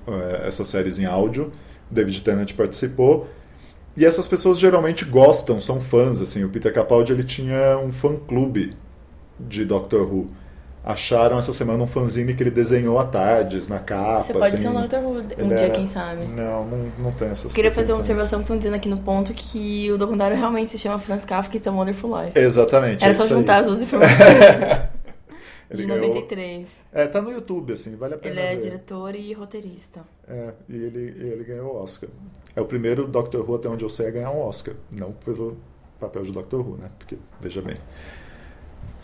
É, 0.07 0.47
essas 0.47 0.65
séries 0.65 0.97
em 0.97 1.05
áudio. 1.05 1.51
David 1.89 2.21
Tennant 2.21 2.53
participou. 2.53 3.27
E 3.95 4.05
essas 4.05 4.27
pessoas 4.27 4.59
geralmente 4.59 5.03
gostam, 5.03 5.59
são 5.59 5.81
fãs, 5.81 6.21
assim. 6.21 6.43
O 6.43 6.49
Peter 6.49 6.71
Capaldi, 6.71 7.11
ele 7.11 7.23
tinha 7.23 7.77
um 7.79 7.91
fã-clube 7.91 8.73
de 9.39 9.65
Doctor 9.65 10.01
Who 10.01 10.29
acharam 10.87 11.37
essa 11.37 11.51
semana 11.51 11.83
um 11.83 11.87
fanzine 11.87 12.33
que 12.33 12.41
ele 12.41 12.49
desenhou 12.49 12.97
à 12.97 13.03
tardes, 13.05 13.67
na 13.67 13.77
capa. 13.77 14.21
Você 14.21 14.33
pode 14.33 14.45
assim, 14.47 14.57
ser 14.57 14.69
um 14.69 14.73
Doctor 14.73 14.99
Who 15.01 15.19
um 15.19 15.47
dia, 15.49 15.57
era... 15.57 15.69
quem 15.71 15.85
sabe. 15.85 16.23
Não, 16.25 16.65
não, 16.65 16.91
não 16.97 17.11
tem 17.11 17.27
essas 17.27 17.53
Queria 17.53 17.71
fazer 17.71 17.91
uma 17.91 17.99
observação 17.99 18.39
que 18.39 18.43
estão 18.43 18.57
dizendo 18.57 18.75
aqui 18.75 18.87
no 18.87 18.97
ponto 18.97 19.33
que 19.33 19.91
o 19.91 19.97
documentário 19.97 20.37
realmente 20.37 20.69
se 20.69 20.77
chama 20.77 20.97
Franz 20.97 21.25
Kafka 21.25 21.57
It's 21.57 21.67
a 21.67 21.71
Wonderful 21.71 22.09
Life. 22.17 22.39
Exatamente. 22.39 23.03
Era 23.03 23.11
é 23.11 23.15
só 23.15 23.27
juntar 23.27 23.55
aí. 23.55 23.59
as 23.61 23.67
duas 23.67 23.83
informações. 23.83 24.17
Ele 25.69 25.81
de 25.81 25.87
ganhou... 25.87 26.07
93. 26.07 26.67
É, 26.93 27.07
tá 27.07 27.21
no 27.21 27.31
YouTube, 27.31 27.73
assim, 27.73 27.95
vale 27.95 28.15
a 28.15 28.17
pena 28.17 28.33
Ele 28.33 28.41
é 28.41 28.55
ver. 28.55 28.61
diretor 28.61 29.15
e 29.15 29.33
roteirista. 29.33 30.01
É, 30.27 30.53
e 30.69 30.75
ele, 30.75 30.99
ele 31.19 31.43
ganhou 31.43 31.73
o 31.73 31.83
Oscar. 31.83 32.09
É 32.55 32.61
o 32.61 32.65
primeiro 32.65 33.07
Doctor 33.07 33.47
Who, 33.47 33.55
até 33.55 33.67
onde 33.67 33.83
eu 33.83 33.89
sei, 33.89 34.07
a 34.07 34.11
ganhar 34.11 34.31
um 34.31 34.39
Oscar. 34.39 34.75
Não 34.91 35.11
pelo 35.11 35.57
papel 35.99 36.23
de 36.23 36.31
Doctor 36.31 36.61
Who, 36.61 36.77
né? 36.77 36.89
Porque, 36.97 37.17
veja 37.39 37.61
bem. 37.61 37.75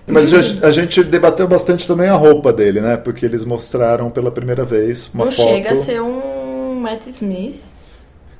Mas 0.05 0.33
a, 0.61 0.71
gente 0.71 1.01
debateu 1.03 1.47
bastante 1.47 1.87
também 1.87 2.09
a 2.09 2.15
roupa 2.15 2.51
dele, 2.51 2.81
né? 2.81 2.97
Porque 2.97 3.25
eles 3.25 3.45
mostraram 3.45 4.11
pela 4.11 4.31
primeira 4.31 4.65
vez 4.65 5.09
uma 5.13 5.25
Não 5.25 5.31
foto. 5.31 5.47
chega 5.47 5.71
a 5.71 5.75
ser 5.75 6.01
um 6.01 6.75
Matt 6.75 7.07
Smith. 7.07 7.63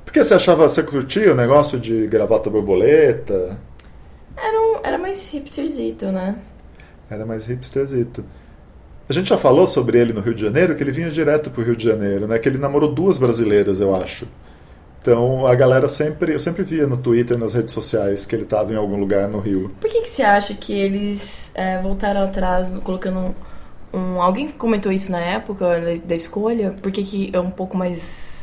Por 0.04 0.12
que 0.12 0.22
você 0.22 0.34
achava, 0.34 0.68
você 0.68 0.82
curtia 0.82 1.32
o 1.32 1.34
negócio 1.34 1.78
de 1.78 2.06
gravata 2.06 2.50
borboleta? 2.50 3.58
Era, 4.36 4.60
um, 4.60 4.80
era 4.82 4.98
mais 4.98 5.32
hipsterzito, 5.32 6.06
né? 6.06 6.36
Era 7.14 7.26
mais 7.26 7.48
hipsterzito. 7.48 8.24
A 9.08 9.12
gente 9.12 9.28
já 9.28 9.36
falou 9.36 9.66
sobre 9.66 9.98
ele 9.98 10.12
no 10.12 10.20
Rio 10.20 10.34
de 10.34 10.42
Janeiro, 10.42 10.74
que 10.74 10.82
ele 10.82 10.92
vinha 10.92 11.10
direto 11.10 11.50
pro 11.50 11.62
Rio 11.62 11.76
de 11.76 11.84
Janeiro, 11.84 12.26
né? 12.26 12.38
Que 12.38 12.48
ele 12.48 12.58
namorou 12.58 12.92
duas 12.92 13.18
brasileiras, 13.18 13.80
eu 13.80 13.94
acho. 13.94 14.26
Então 15.04 15.46
a 15.46 15.54
galera 15.54 15.86
sempre, 15.86 16.32
eu 16.32 16.38
sempre 16.38 16.62
via 16.62 16.86
no 16.86 16.96
Twitter, 16.96 17.36
nas 17.36 17.52
redes 17.52 17.74
sociais, 17.74 18.24
que 18.24 18.34
ele 18.34 18.44
estava 18.44 18.72
em 18.72 18.76
algum 18.76 18.96
lugar 18.96 19.28
no 19.28 19.38
Rio. 19.38 19.70
Por 19.78 19.90
que, 19.90 20.00
que 20.00 20.08
você 20.08 20.22
acha 20.22 20.54
que 20.54 20.72
eles 20.72 21.50
é, 21.54 21.78
voltaram 21.82 22.22
atrás 22.22 22.74
colocando 22.82 23.18
um, 23.92 23.98
um, 23.98 24.22
Alguém 24.22 24.48
comentou 24.48 24.90
isso 24.90 25.12
na 25.12 25.20
época 25.20 25.78
da 26.02 26.14
escolha? 26.14 26.74
Por 26.80 26.90
que, 26.90 27.02
que 27.02 27.30
é 27.34 27.38
um 27.38 27.50
pouco 27.50 27.76
mais 27.76 28.33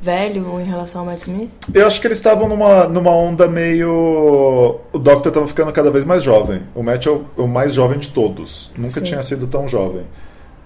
velho 0.00 0.60
em 0.60 0.64
relação 0.64 1.02
ao 1.02 1.06
Matt 1.06 1.18
Smith? 1.18 1.50
Eu 1.72 1.86
acho 1.86 2.00
que 2.00 2.06
eles 2.06 2.18
estavam 2.18 2.48
numa, 2.48 2.88
numa 2.88 3.10
onda 3.10 3.46
meio. 3.46 4.80
O 4.92 4.98
Doctor 4.98 5.28
estava 5.28 5.46
ficando 5.46 5.72
cada 5.72 5.90
vez 5.90 6.04
mais 6.04 6.22
jovem. 6.22 6.62
O 6.74 6.82
Matt 6.82 7.06
é 7.06 7.10
o, 7.10 7.26
o 7.36 7.46
mais 7.46 7.74
jovem 7.74 7.98
de 7.98 8.08
todos. 8.08 8.70
Nunca 8.76 9.00
Sim. 9.00 9.04
tinha 9.04 9.22
sido 9.22 9.46
tão 9.46 9.68
jovem. 9.68 10.04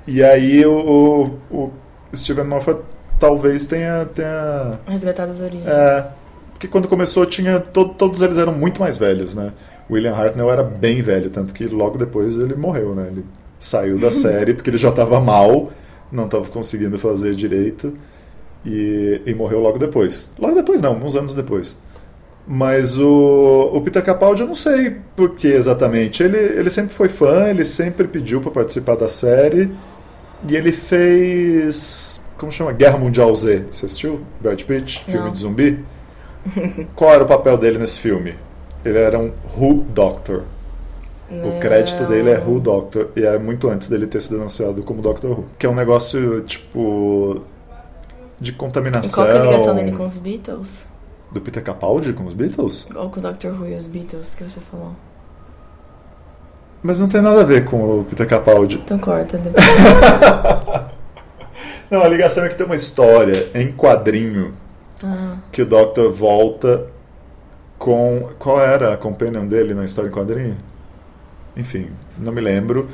E 0.06 0.22
aí 0.22 0.64
o, 0.64 1.38
o, 1.50 1.56
o 1.56 1.72
Steven 2.14 2.44
Moffat 2.44 2.80
talvez 3.18 3.66
tenha. 3.66 4.06
tenha 4.06 4.78
Resgatado 4.86 5.32
as 5.32 5.40
origens. 5.40 5.66
É. 5.66 6.06
Porque 6.52 6.68
quando 6.68 6.86
começou, 6.86 7.26
tinha. 7.26 7.58
To, 7.60 7.88
todos 7.88 8.22
eles 8.22 8.38
eram 8.38 8.52
muito 8.52 8.80
mais 8.80 8.96
velhos, 8.96 9.34
né? 9.34 9.52
William 9.90 10.14
Hartnell 10.14 10.50
era 10.50 10.62
bem 10.62 11.02
velho, 11.02 11.28
tanto 11.28 11.52
que 11.52 11.66
logo 11.66 11.98
depois 11.98 12.36
ele 12.36 12.54
morreu, 12.54 12.94
né? 12.94 13.08
Ele 13.08 13.24
saiu 13.58 13.98
da 13.98 14.10
série 14.12 14.54
porque 14.54 14.70
ele 14.70 14.78
já 14.78 14.88
estava 14.88 15.20
mal, 15.20 15.72
não 16.10 16.24
estava 16.24 16.46
conseguindo 16.46 16.96
fazer 16.98 17.34
direito 17.34 17.92
e, 18.64 19.20
e 19.26 19.34
morreu 19.34 19.60
logo 19.60 19.78
depois. 19.78 20.32
Logo 20.38 20.54
depois 20.54 20.80
não, 20.80 20.96
uns 20.96 21.14
anos 21.14 21.34
depois. 21.34 21.76
Mas 22.46 22.98
o, 22.98 23.70
o 23.72 23.80
Peter 23.80 24.02
Capaldi 24.02 24.42
eu 24.42 24.48
não 24.48 24.54
sei 24.54 24.96
por 25.16 25.34
que 25.34 25.48
exatamente. 25.48 26.22
Ele, 26.22 26.36
ele 26.36 26.70
sempre 26.70 26.94
foi 26.94 27.08
fã, 27.08 27.48
ele 27.48 27.64
sempre 27.64 28.06
pediu 28.06 28.40
para 28.40 28.50
participar 28.50 28.96
da 28.96 29.08
série 29.08 29.70
e 30.46 30.54
ele 30.54 30.72
fez 30.72 32.24
como 32.36 32.50
chama? 32.50 32.72
Guerra 32.72 32.98
Mundial 32.98 33.34
Z. 33.34 33.66
Você 33.70 33.86
assistiu? 33.86 34.20
Brad 34.40 34.60
Pitt, 34.62 35.04
filme 35.04 35.26
Não. 35.26 35.32
de 35.32 35.38
zumbi? 35.38 35.84
Qual 36.94 37.12
era 37.12 37.24
o 37.24 37.26
papel 37.26 37.56
dele 37.56 37.78
nesse 37.78 38.00
filme? 38.00 38.34
Ele 38.84 38.98
era 38.98 39.18
um 39.18 39.32
Who 39.56 39.84
Doctor. 39.94 40.42
Não. 41.30 41.56
O 41.56 41.60
crédito 41.60 42.04
dele 42.04 42.30
é 42.30 42.38
Who 42.38 42.60
Doctor 42.60 43.08
e 43.16 43.24
era 43.24 43.38
muito 43.38 43.68
antes 43.68 43.88
dele 43.88 44.06
ter 44.06 44.20
sido 44.20 44.36
anunciado 44.36 44.82
como 44.82 45.00
Doctor 45.00 45.30
Who. 45.30 45.44
Que 45.58 45.64
é 45.64 45.68
um 45.68 45.74
negócio, 45.74 46.42
tipo, 46.42 47.42
de 48.44 48.52
contaminação. 48.52 49.24
E 49.24 49.26
qual 49.26 49.26
é 49.26 49.40
a 49.40 49.44
ligação 49.50 49.74
dele 49.74 49.92
com 49.92 50.04
os 50.04 50.18
Beatles? 50.18 50.86
Do 51.32 51.40
Peter 51.40 51.62
Capaldi 51.62 52.12
com 52.12 52.24
os 52.26 52.34
Beatles? 52.34 52.86
Ou 52.94 53.10
com 53.10 53.18
o 53.18 53.22
Doctor 53.22 53.52
Who 53.52 53.68
e 53.68 53.74
os 53.74 53.86
Beatles 53.86 54.34
que 54.34 54.44
você 54.44 54.60
falou? 54.60 54.94
Mas 56.82 57.00
não 57.00 57.08
tem 57.08 57.22
nada 57.22 57.40
a 57.40 57.44
ver 57.44 57.64
com 57.64 58.00
o 58.00 58.04
Peter 58.04 58.28
Capaldi. 58.28 58.76
Então 58.76 58.98
corta 58.98 59.38
depois. 59.38 59.64
Não, 61.90 62.02
a 62.02 62.08
ligação 62.08 62.44
é 62.44 62.48
que 62.48 62.56
tem 62.56 62.66
uma 62.66 62.74
história 62.74 63.48
em 63.54 63.70
quadrinho 63.70 64.54
ah. 65.02 65.36
que 65.52 65.62
o 65.62 65.66
Doctor 65.66 66.12
volta 66.12 66.86
com. 67.78 68.30
Qual 68.38 68.60
era 68.60 68.94
a 68.94 68.96
companion 68.96 69.46
dele 69.46 69.74
na 69.74 69.84
história 69.84 70.08
em 70.08 70.12
quadrinho? 70.12 70.56
Enfim, 71.56 71.90
não 72.18 72.32
me 72.32 72.40
lembro. 72.40 72.88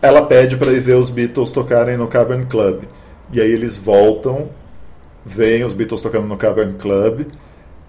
Ela 0.00 0.26
pede 0.26 0.56
para 0.56 0.72
ir 0.72 0.80
ver 0.80 0.94
os 0.94 1.10
Beatles 1.10 1.52
tocarem 1.52 1.96
no 1.96 2.06
Cavern 2.06 2.46
Club. 2.46 2.84
E 3.32 3.40
aí 3.40 3.50
eles 3.50 3.76
voltam, 3.76 4.48
veem 5.24 5.64
os 5.64 5.72
Beatles 5.72 6.00
tocando 6.00 6.26
no 6.26 6.36
Cavern 6.36 6.74
Club. 6.74 7.26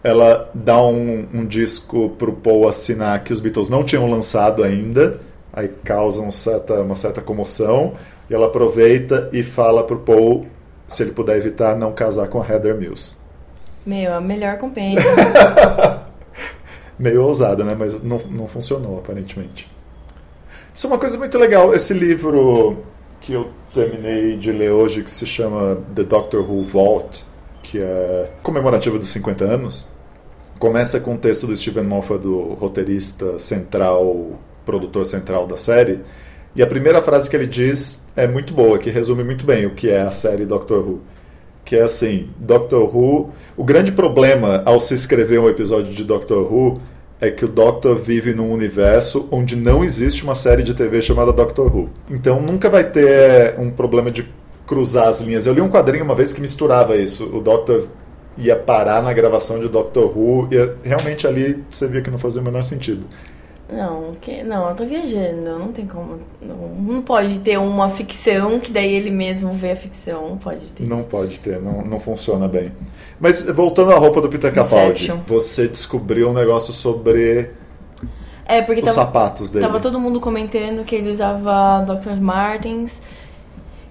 Ela 0.03 0.49
dá 0.53 0.81
um, 0.81 1.27
um 1.33 1.45
disco 1.45 2.09
pro 2.11 2.33
Paul 2.33 2.67
assinar 2.67 3.23
que 3.23 3.33
os 3.33 3.39
Beatles 3.39 3.69
não 3.69 3.83
tinham 3.83 4.09
lançado 4.09 4.63
ainda. 4.63 5.19
Aí 5.51 5.67
causa 5.67 6.21
um 6.21 6.31
certa, 6.31 6.81
uma 6.81 6.95
certa 6.95 7.21
comoção. 7.21 7.93
E 8.29 8.33
ela 8.33 8.47
aproveita 8.47 9.29
e 9.33 9.43
fala 9.43 9.83
pro 9.83 9.99
Paul, 9.99 10.45
se 10.87 11.03
ele 11.03 11.11
puder 11.11 11.37
evitar, 11.37 11.75
não 11.75 11.91
casar 11.91 12.27
com 12.27 12.41
a 12.41 12.47
Heather 12.47 12.75
Mills. 12.75 13.17
Meu, 13.85 14.13
a 14.13 14.21
melhor 14.21 14.57
companhia. 14.57 14.99
Meio 16.97 17.23
ousada, 17.23 17.63
né? 17.63 17.75
Mas 17.77 18.01
não, 18.01 18.19
não 18.29 18.47
funcionou, 18.47 18.99
aparentemente. 18.99 19.69
Isso 20.73 20.87
é 20.87 20.89
uma 20.89 20.97
coisa 20.97 21.17
muito 21.17 21.37
legal. 21.37 21.73
Esse 21.73 21.93
livro 21.93 22.83
que 23.21 23.33
eu 23.33 23.49
terminei 23.75 24.37
de 24.37 24.53
ler 24.53 24.71
hoje, 24.71 25.03
que 25.03 25.11
se 25.11 25.25
chama 25.25 25.77
The 25.93 26.03
Doctor 26.03 26.49
Who 26.49 26.63
Vault, 26.63 27.25
que 27.61 27.77
é 27.79 28.31
comemorativo 28.41 28.97
dos 28.97 29.09
50 29.09 29.43
anos, 29.43 29.85
começa 30.57 30.97
com 31.01 31.15
o 31.15 31.17
texto 31.17 31.45
do 31.45 31.55
Steven 31.55 31.83
Moffat, 31.83 32.21
do 32.21 32.53
roteirista 32.53 33.37
central, 33.37 34.39
produtor 34.65 35.05
central 35.05 35.45
da 35.45 35.57
série, 35.57 35.99
e 36.55 36.63
a 36.63 36.67
primeira 36.67 37.01
frase 37.01 37.29
que 37.29 37.35
ele 37.35 37.47
diz 37.47 38.05
é 38.15 38.25
muito 38.25 38.53
boa, 38.53 38.79
que 38.79 38.89
resume 38.89 39.25
muito 39.25 39.45
bem 39.45 39.65
o 39.65 39.75
que 39.75 39.89
é 39.89 40.01
a 40.01 40.11
série 40.11 40.45
Doctor 40.45 40.79
Who. 40.79 41.01
Que 41.65 41.75
é 41.75 41.81
assim, 41.81 42.29
Doctor 42.37 42.95
Who... 42.95 43.33
O 43.57 43.63
grande 43.65 43.91
problema 43.91 44.61
ao 44.65 44.79
se 44.79 44.93
escrever 44.93 45.39
um 45.39 45.49
episódio 45.49 45.93
de 45.93 46.03
Doctor 46.05 46.49
Who 46.49 46.79
é 47.19 47.31
que 47.31 47.45
o 47.45 47.47
Doctor 47.47 47.97
vive 47.97 48.33
num 48.33 48.51
universo 48.51 49.27
onde 49.31 49.55
não 49.55 49.83
existe 49.83 50.23
uma 50.23 50.35
série 50.35 50.63
de 50.63 50.73
TV 50.73 51.01
chamada 51.01 51.31
Doctor 51.31 51.73
Who. 51.73 51.89
Então 52.09 52.41
nunca 52.41 52.69
vai 52.69 52.83
ter 52.83 53.59
um 53.59 53.71
problema 53.71 54.11
de 54.11 54.27
cruzar 54.67 55.07
as 55.07 55.21
linhas. 55.21 55.45
Eu 55.45 55.53
li 55.53 55.61
um 55.61 55.69
quadrinho 55.69 56.03
uma 56.03 56.15
vez 56.15 56.33
que 56.33 56.41
misturava 56.41 56.95
isso. 56.97 57.25
O 57.33 57.39
Doctor 57.39 57.87
ia 58.37 58.55
parar 58.55 59.01
na 59.01 59.13
gravação 59.13 59.59
de 59.59 59.69
Doctor 59.69 60.17
Who 60.17 60.49
e 60.51 60.87
realmente 60.87 61.25
ali 61.25 61.63
você 61.69 61.87
via 61.87 62.01
que 62.01 62.11
não 62.11 62.17
fazia 62.17 62.41
o 62.41 62.45
menor 62.45 62.63
sentido. 62.63 63.05
Não, 63.71 64.15
que, 64.21 64.43
não, 64.43 64.69
eu 64.69 64.75
tô 64.75 64.85
viajando, 64.85 65.57
não 65.57 65.71
tem 65.71 65.87
como. 65.87 66.19
Não, 66.39 66.55
não 66.55 67.01
pode 67.01 67.39
ter 67.39 67.57
uma 67.57 67.89
ficção 67.89 68.59
que 68.59 68.71
daí 68.71 68.93
ele 68.93 69.09
mesmo 69.09 69.51
vê 69.53 69.71
a 69.71 69.75
ficção, 69.75 70.29
não 70.29 70.37
pode 70.37 70.67
ter. 70.67 70.83
Não 70.83 70.99
isso. 70.99 71.07
pode 71.07 71.39
ter, 71.39 71.59
não, 71.59 71.83
não 71.83 71.99
funciona 71.99 72.47
bem. 72.47 72.71
Mas 73.19 73.43
voltando 73.49 73.91
à 73.91 73.97
roupa 73.97 74.21
do 74.21 74.29
Peter 74.29 74.53
Capaldi, 74.53 75.11
você 75.25 75.67
descobriu 75.67 76.29
um 76.29 76.33
negócio 76.33 76.71
sobre 76.71 77.49
é, 78.45 78.61
porque 78.61 78.81
os 78.81 78.93
tava, 78.93 79.07
sapatos 79.07 79.49
dele. 79.49 79.65
Tava 79.65 79.79
todo 79.79 79.99
mundo 79.99 80.19
comentando 80.19 80.85
que 80.85 80.95
ele 80.95 81.09
usava 81.09 81.83
Dr. 81.83 82.21
Martens 82.21 83.01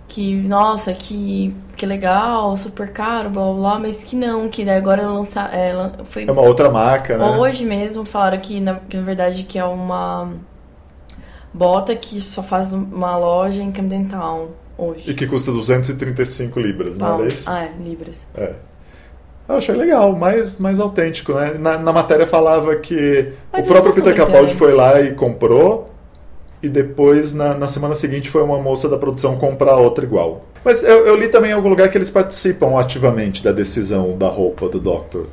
que, 0.07 0.35
nossa, 0.37 0.93
que, 0.93 1.55
que 1.85 1.87
legal, 1.87 2.57
super 2.57 2.91
caro, 2.91 3.29
blá 3.29 3.45
blá 3.45 3.55
blá, 3.55 3.79
mas 3.79 4.03
que 4.03 4.17
não, 4.17 4.49
que 4.49 4.69
agora 4.69 5.07
lançar. 5.07 5.55
É, 5.55 5.73
foi, 6.05 6.25
é 6.25 6.33
uma 6.33 6.43
outra 6.43 6.71
marca, 6.71 7.19
né? 7.19 7.37
Hoje 7.37 7.65
mesmo 7.65 8.05
falaram 8.05 8.39
que 8.39 8.59
na, 8.59 8.77
que, 8.77 8.97
na 8.97 9.03
verdade, 9.03 9.45
que 9.45 9.59
é 9.59 9.65
uma 9.65 10.33
bota 11.53 11.95
que 11.95 12.21
só 12.21 12.43
faz 12.43 12.73
uma 12.73 13.17
loja 13.17 13.63
em 13.63 13.71
Camden 13.71 14.07
Town 14.07 14.49
hoje. 14.79 15.11
E 15.11 15.15
que 15.15 15.27
custa 15.27 15.53
235 15.53 16.59
libras, 16.59 16.99
não 16.99 17.23
é 17.23 17.29
isso? 17.29 17.49
Ah, 17.49 17.65
é, 17.65 17.73
libras. 17.83 18.27
É. 18.35 18.55
Eu 19.47 19.57
achei 19.57 19.75
legal, 19.75 20.17
mais, 20.17 20.59
mais 20.59 20.81
autêntico, 20.81 21.35
né? 21.35 21.55
Na, 21.59 21.77
na 21.77 21.93
matéria 21.93 22.27
falava 22.27 22.75
que 22.77 23.31
Mas 23.53 23.67
o 23.67 23.69
próprio 23.69 23.95
Peter 23.95 24.17
Capaldi 24.17 24.55
foi 24.55 24.73
lá 24.73 25.03
e 25.03 25.13
comprou, 25.13 25.91
e 26.63 26.69
depois 26.69 27.35
na, 27.35 27.53
na 27.53 27.69
semana 27.69 27.95
seguinte 27.95 28.31
foi 28.31 28.43
uma 28.43 28.59
moça 28.59 28.89
da 28.89 28.97
produção 28.97 29.37
comprar 29.37 29.77
outra 29.77 30.03
igual. 30.03 30.47
Mas 30.65 30.83
eu, 30.83 31.07
eu, 31.07 31.17
li 31.17 31.29
também 31.29 31.51
em 31.51 31.55
algum 31.55 31.69
lugar 31.69 31.91
que 31.91 31.99
eles 31.99 32.11
participam 32.11 32.79
ativamente 32.79 33.43
da 33.43 33.53
decisão 33.53 34.17
da 34.17 34.29
roupa 34.29 34.69
do 34.69 34.81
Doctor. 34.81 35.27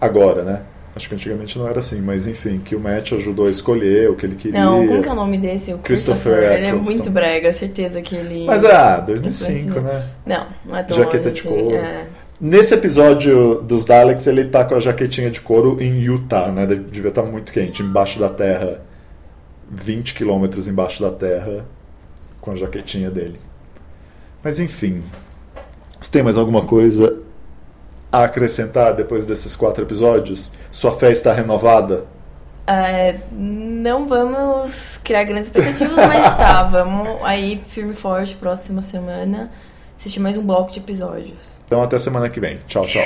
Agora, 0.00 0.42
né? 0.42 0.62
Acho 0.96 1.08
que 1.08 1.14
antigamente 1.14 1.58
não 1.58 1.66
era 1.66 1.80
assim, 1.80 2.00
mas 2.00 2.26
enfim, 2.26 2.60
que 2.64 2.76
o 2.76 2.80
Matt 2.80 3.12
ajudou 3.12 3.46
a 3.46 3.50
escolher 3.50 4.10
o 4.10 4.14
que 4.14 4.26
ele 4.26 4.36
queria. 4.36 4.60
Não, 4.60 4.86
como 4.86 5.02
que 5.02 5.08
é 5.08 5.12
o 5.12 5.14
nome 5.14 5.38
desse? 5.38 5.72
O 5.72 5.78
Christopher, 5.78 6.34
Christopher 6.34 6.58
Ele 6.58 6.66
é 6.66 6.72
muito 6.72 7.10
brega, 7.10 7.52
certeza 7.52 8.00
que 8.00 8.14
ele. 8.14 8.44
Mas 8.44 8.64
ah, 8.64 9.00
2005, 9.00 9.80
né? 9.80 10.08
Não, 10.24 10.46
não 10.64 10.76
é 10.76 10.82
tão 10.84 10.96
Jaqueta 10.96 11.30
de 11.30 11.40
assim, 11.40 11.48
couro. 11.48 11.76
É. 11.76 12.06
Nesse 12.40 12.74
episódio 12.74 13.60
dos 13.62 13.84
Daleks, 13.84 14.26
ele 14.26 14.44
tá 14.44 14.64
com 14.64 14.74
a 14.74 14.80
jaquetinha 14.80 15.30
de 15.30 15.40
couro 15.40 15.80
em 15.80 15.98
Utah, 16.00 16.52
né? 16.52 16.66
Devia 16.66 17.08
estar 17.08 17.22
tá 17.22 17.28
muito 17.28 17.52
quente, 17.52 17.82
embaixo 17.82 18.20
da 18.20 18.28
terra 18.28 18.80
20 19.70 20.14
quilômetros 20.14 20.68
embaixo 20.68 21.02
da 21.02 21.10
terra 21.10 21.64
com 22.40 22.52
a 22.52 22.56
jaquetinha 22.56 23.10
dele. 23.10 23.38
Mas 24.44 24.60
enfim, 24.60 25.02
você 25.98 26.12
tem 26.12 26.22
mais 26.22 26.36
alguma 26.36 26.66
coisa 26.66 27.18
a 28.12 28.24
acrescentar 28.24 28.94
depois 28.94 29.24
desses 29.24 29.56
quatro 29.56 29.82
episódios? 29.82 30.52
Sua 30.70 30.94
fé 30.98 31.10
está 31.10 31.32
renovada? 31.32 32.04
É, 32.66 33.20
não 33.32 34.06
vamos 34.06 35.00
criar 35.02 35.24
grandes 35.24 35.46
expectativas, 35.46 35.96
mas 35.96 36.32
está. 36.32 36.62
Vamos 36.68 37.22
aí, 37.22 37.62
firme 37.68 37.92
e 37.92 37.96
forte, 37.96 38.36
próxima 38.36 38.80
semana, 38.80 39.50
assistir 39.98 40.20
mais 40.20 40.36
um 40.38 40.42
bloco 40.42 40.72
de 40.72 40.78
episódios. 40.78 41.58
Então 41.66 41.82
até 41.82 41.98
semana 41.98 42.30
que 42.30 42.40
vem. 42.40 42.58
Tchau, 42.66 42.86
tchau. 42.86 43.04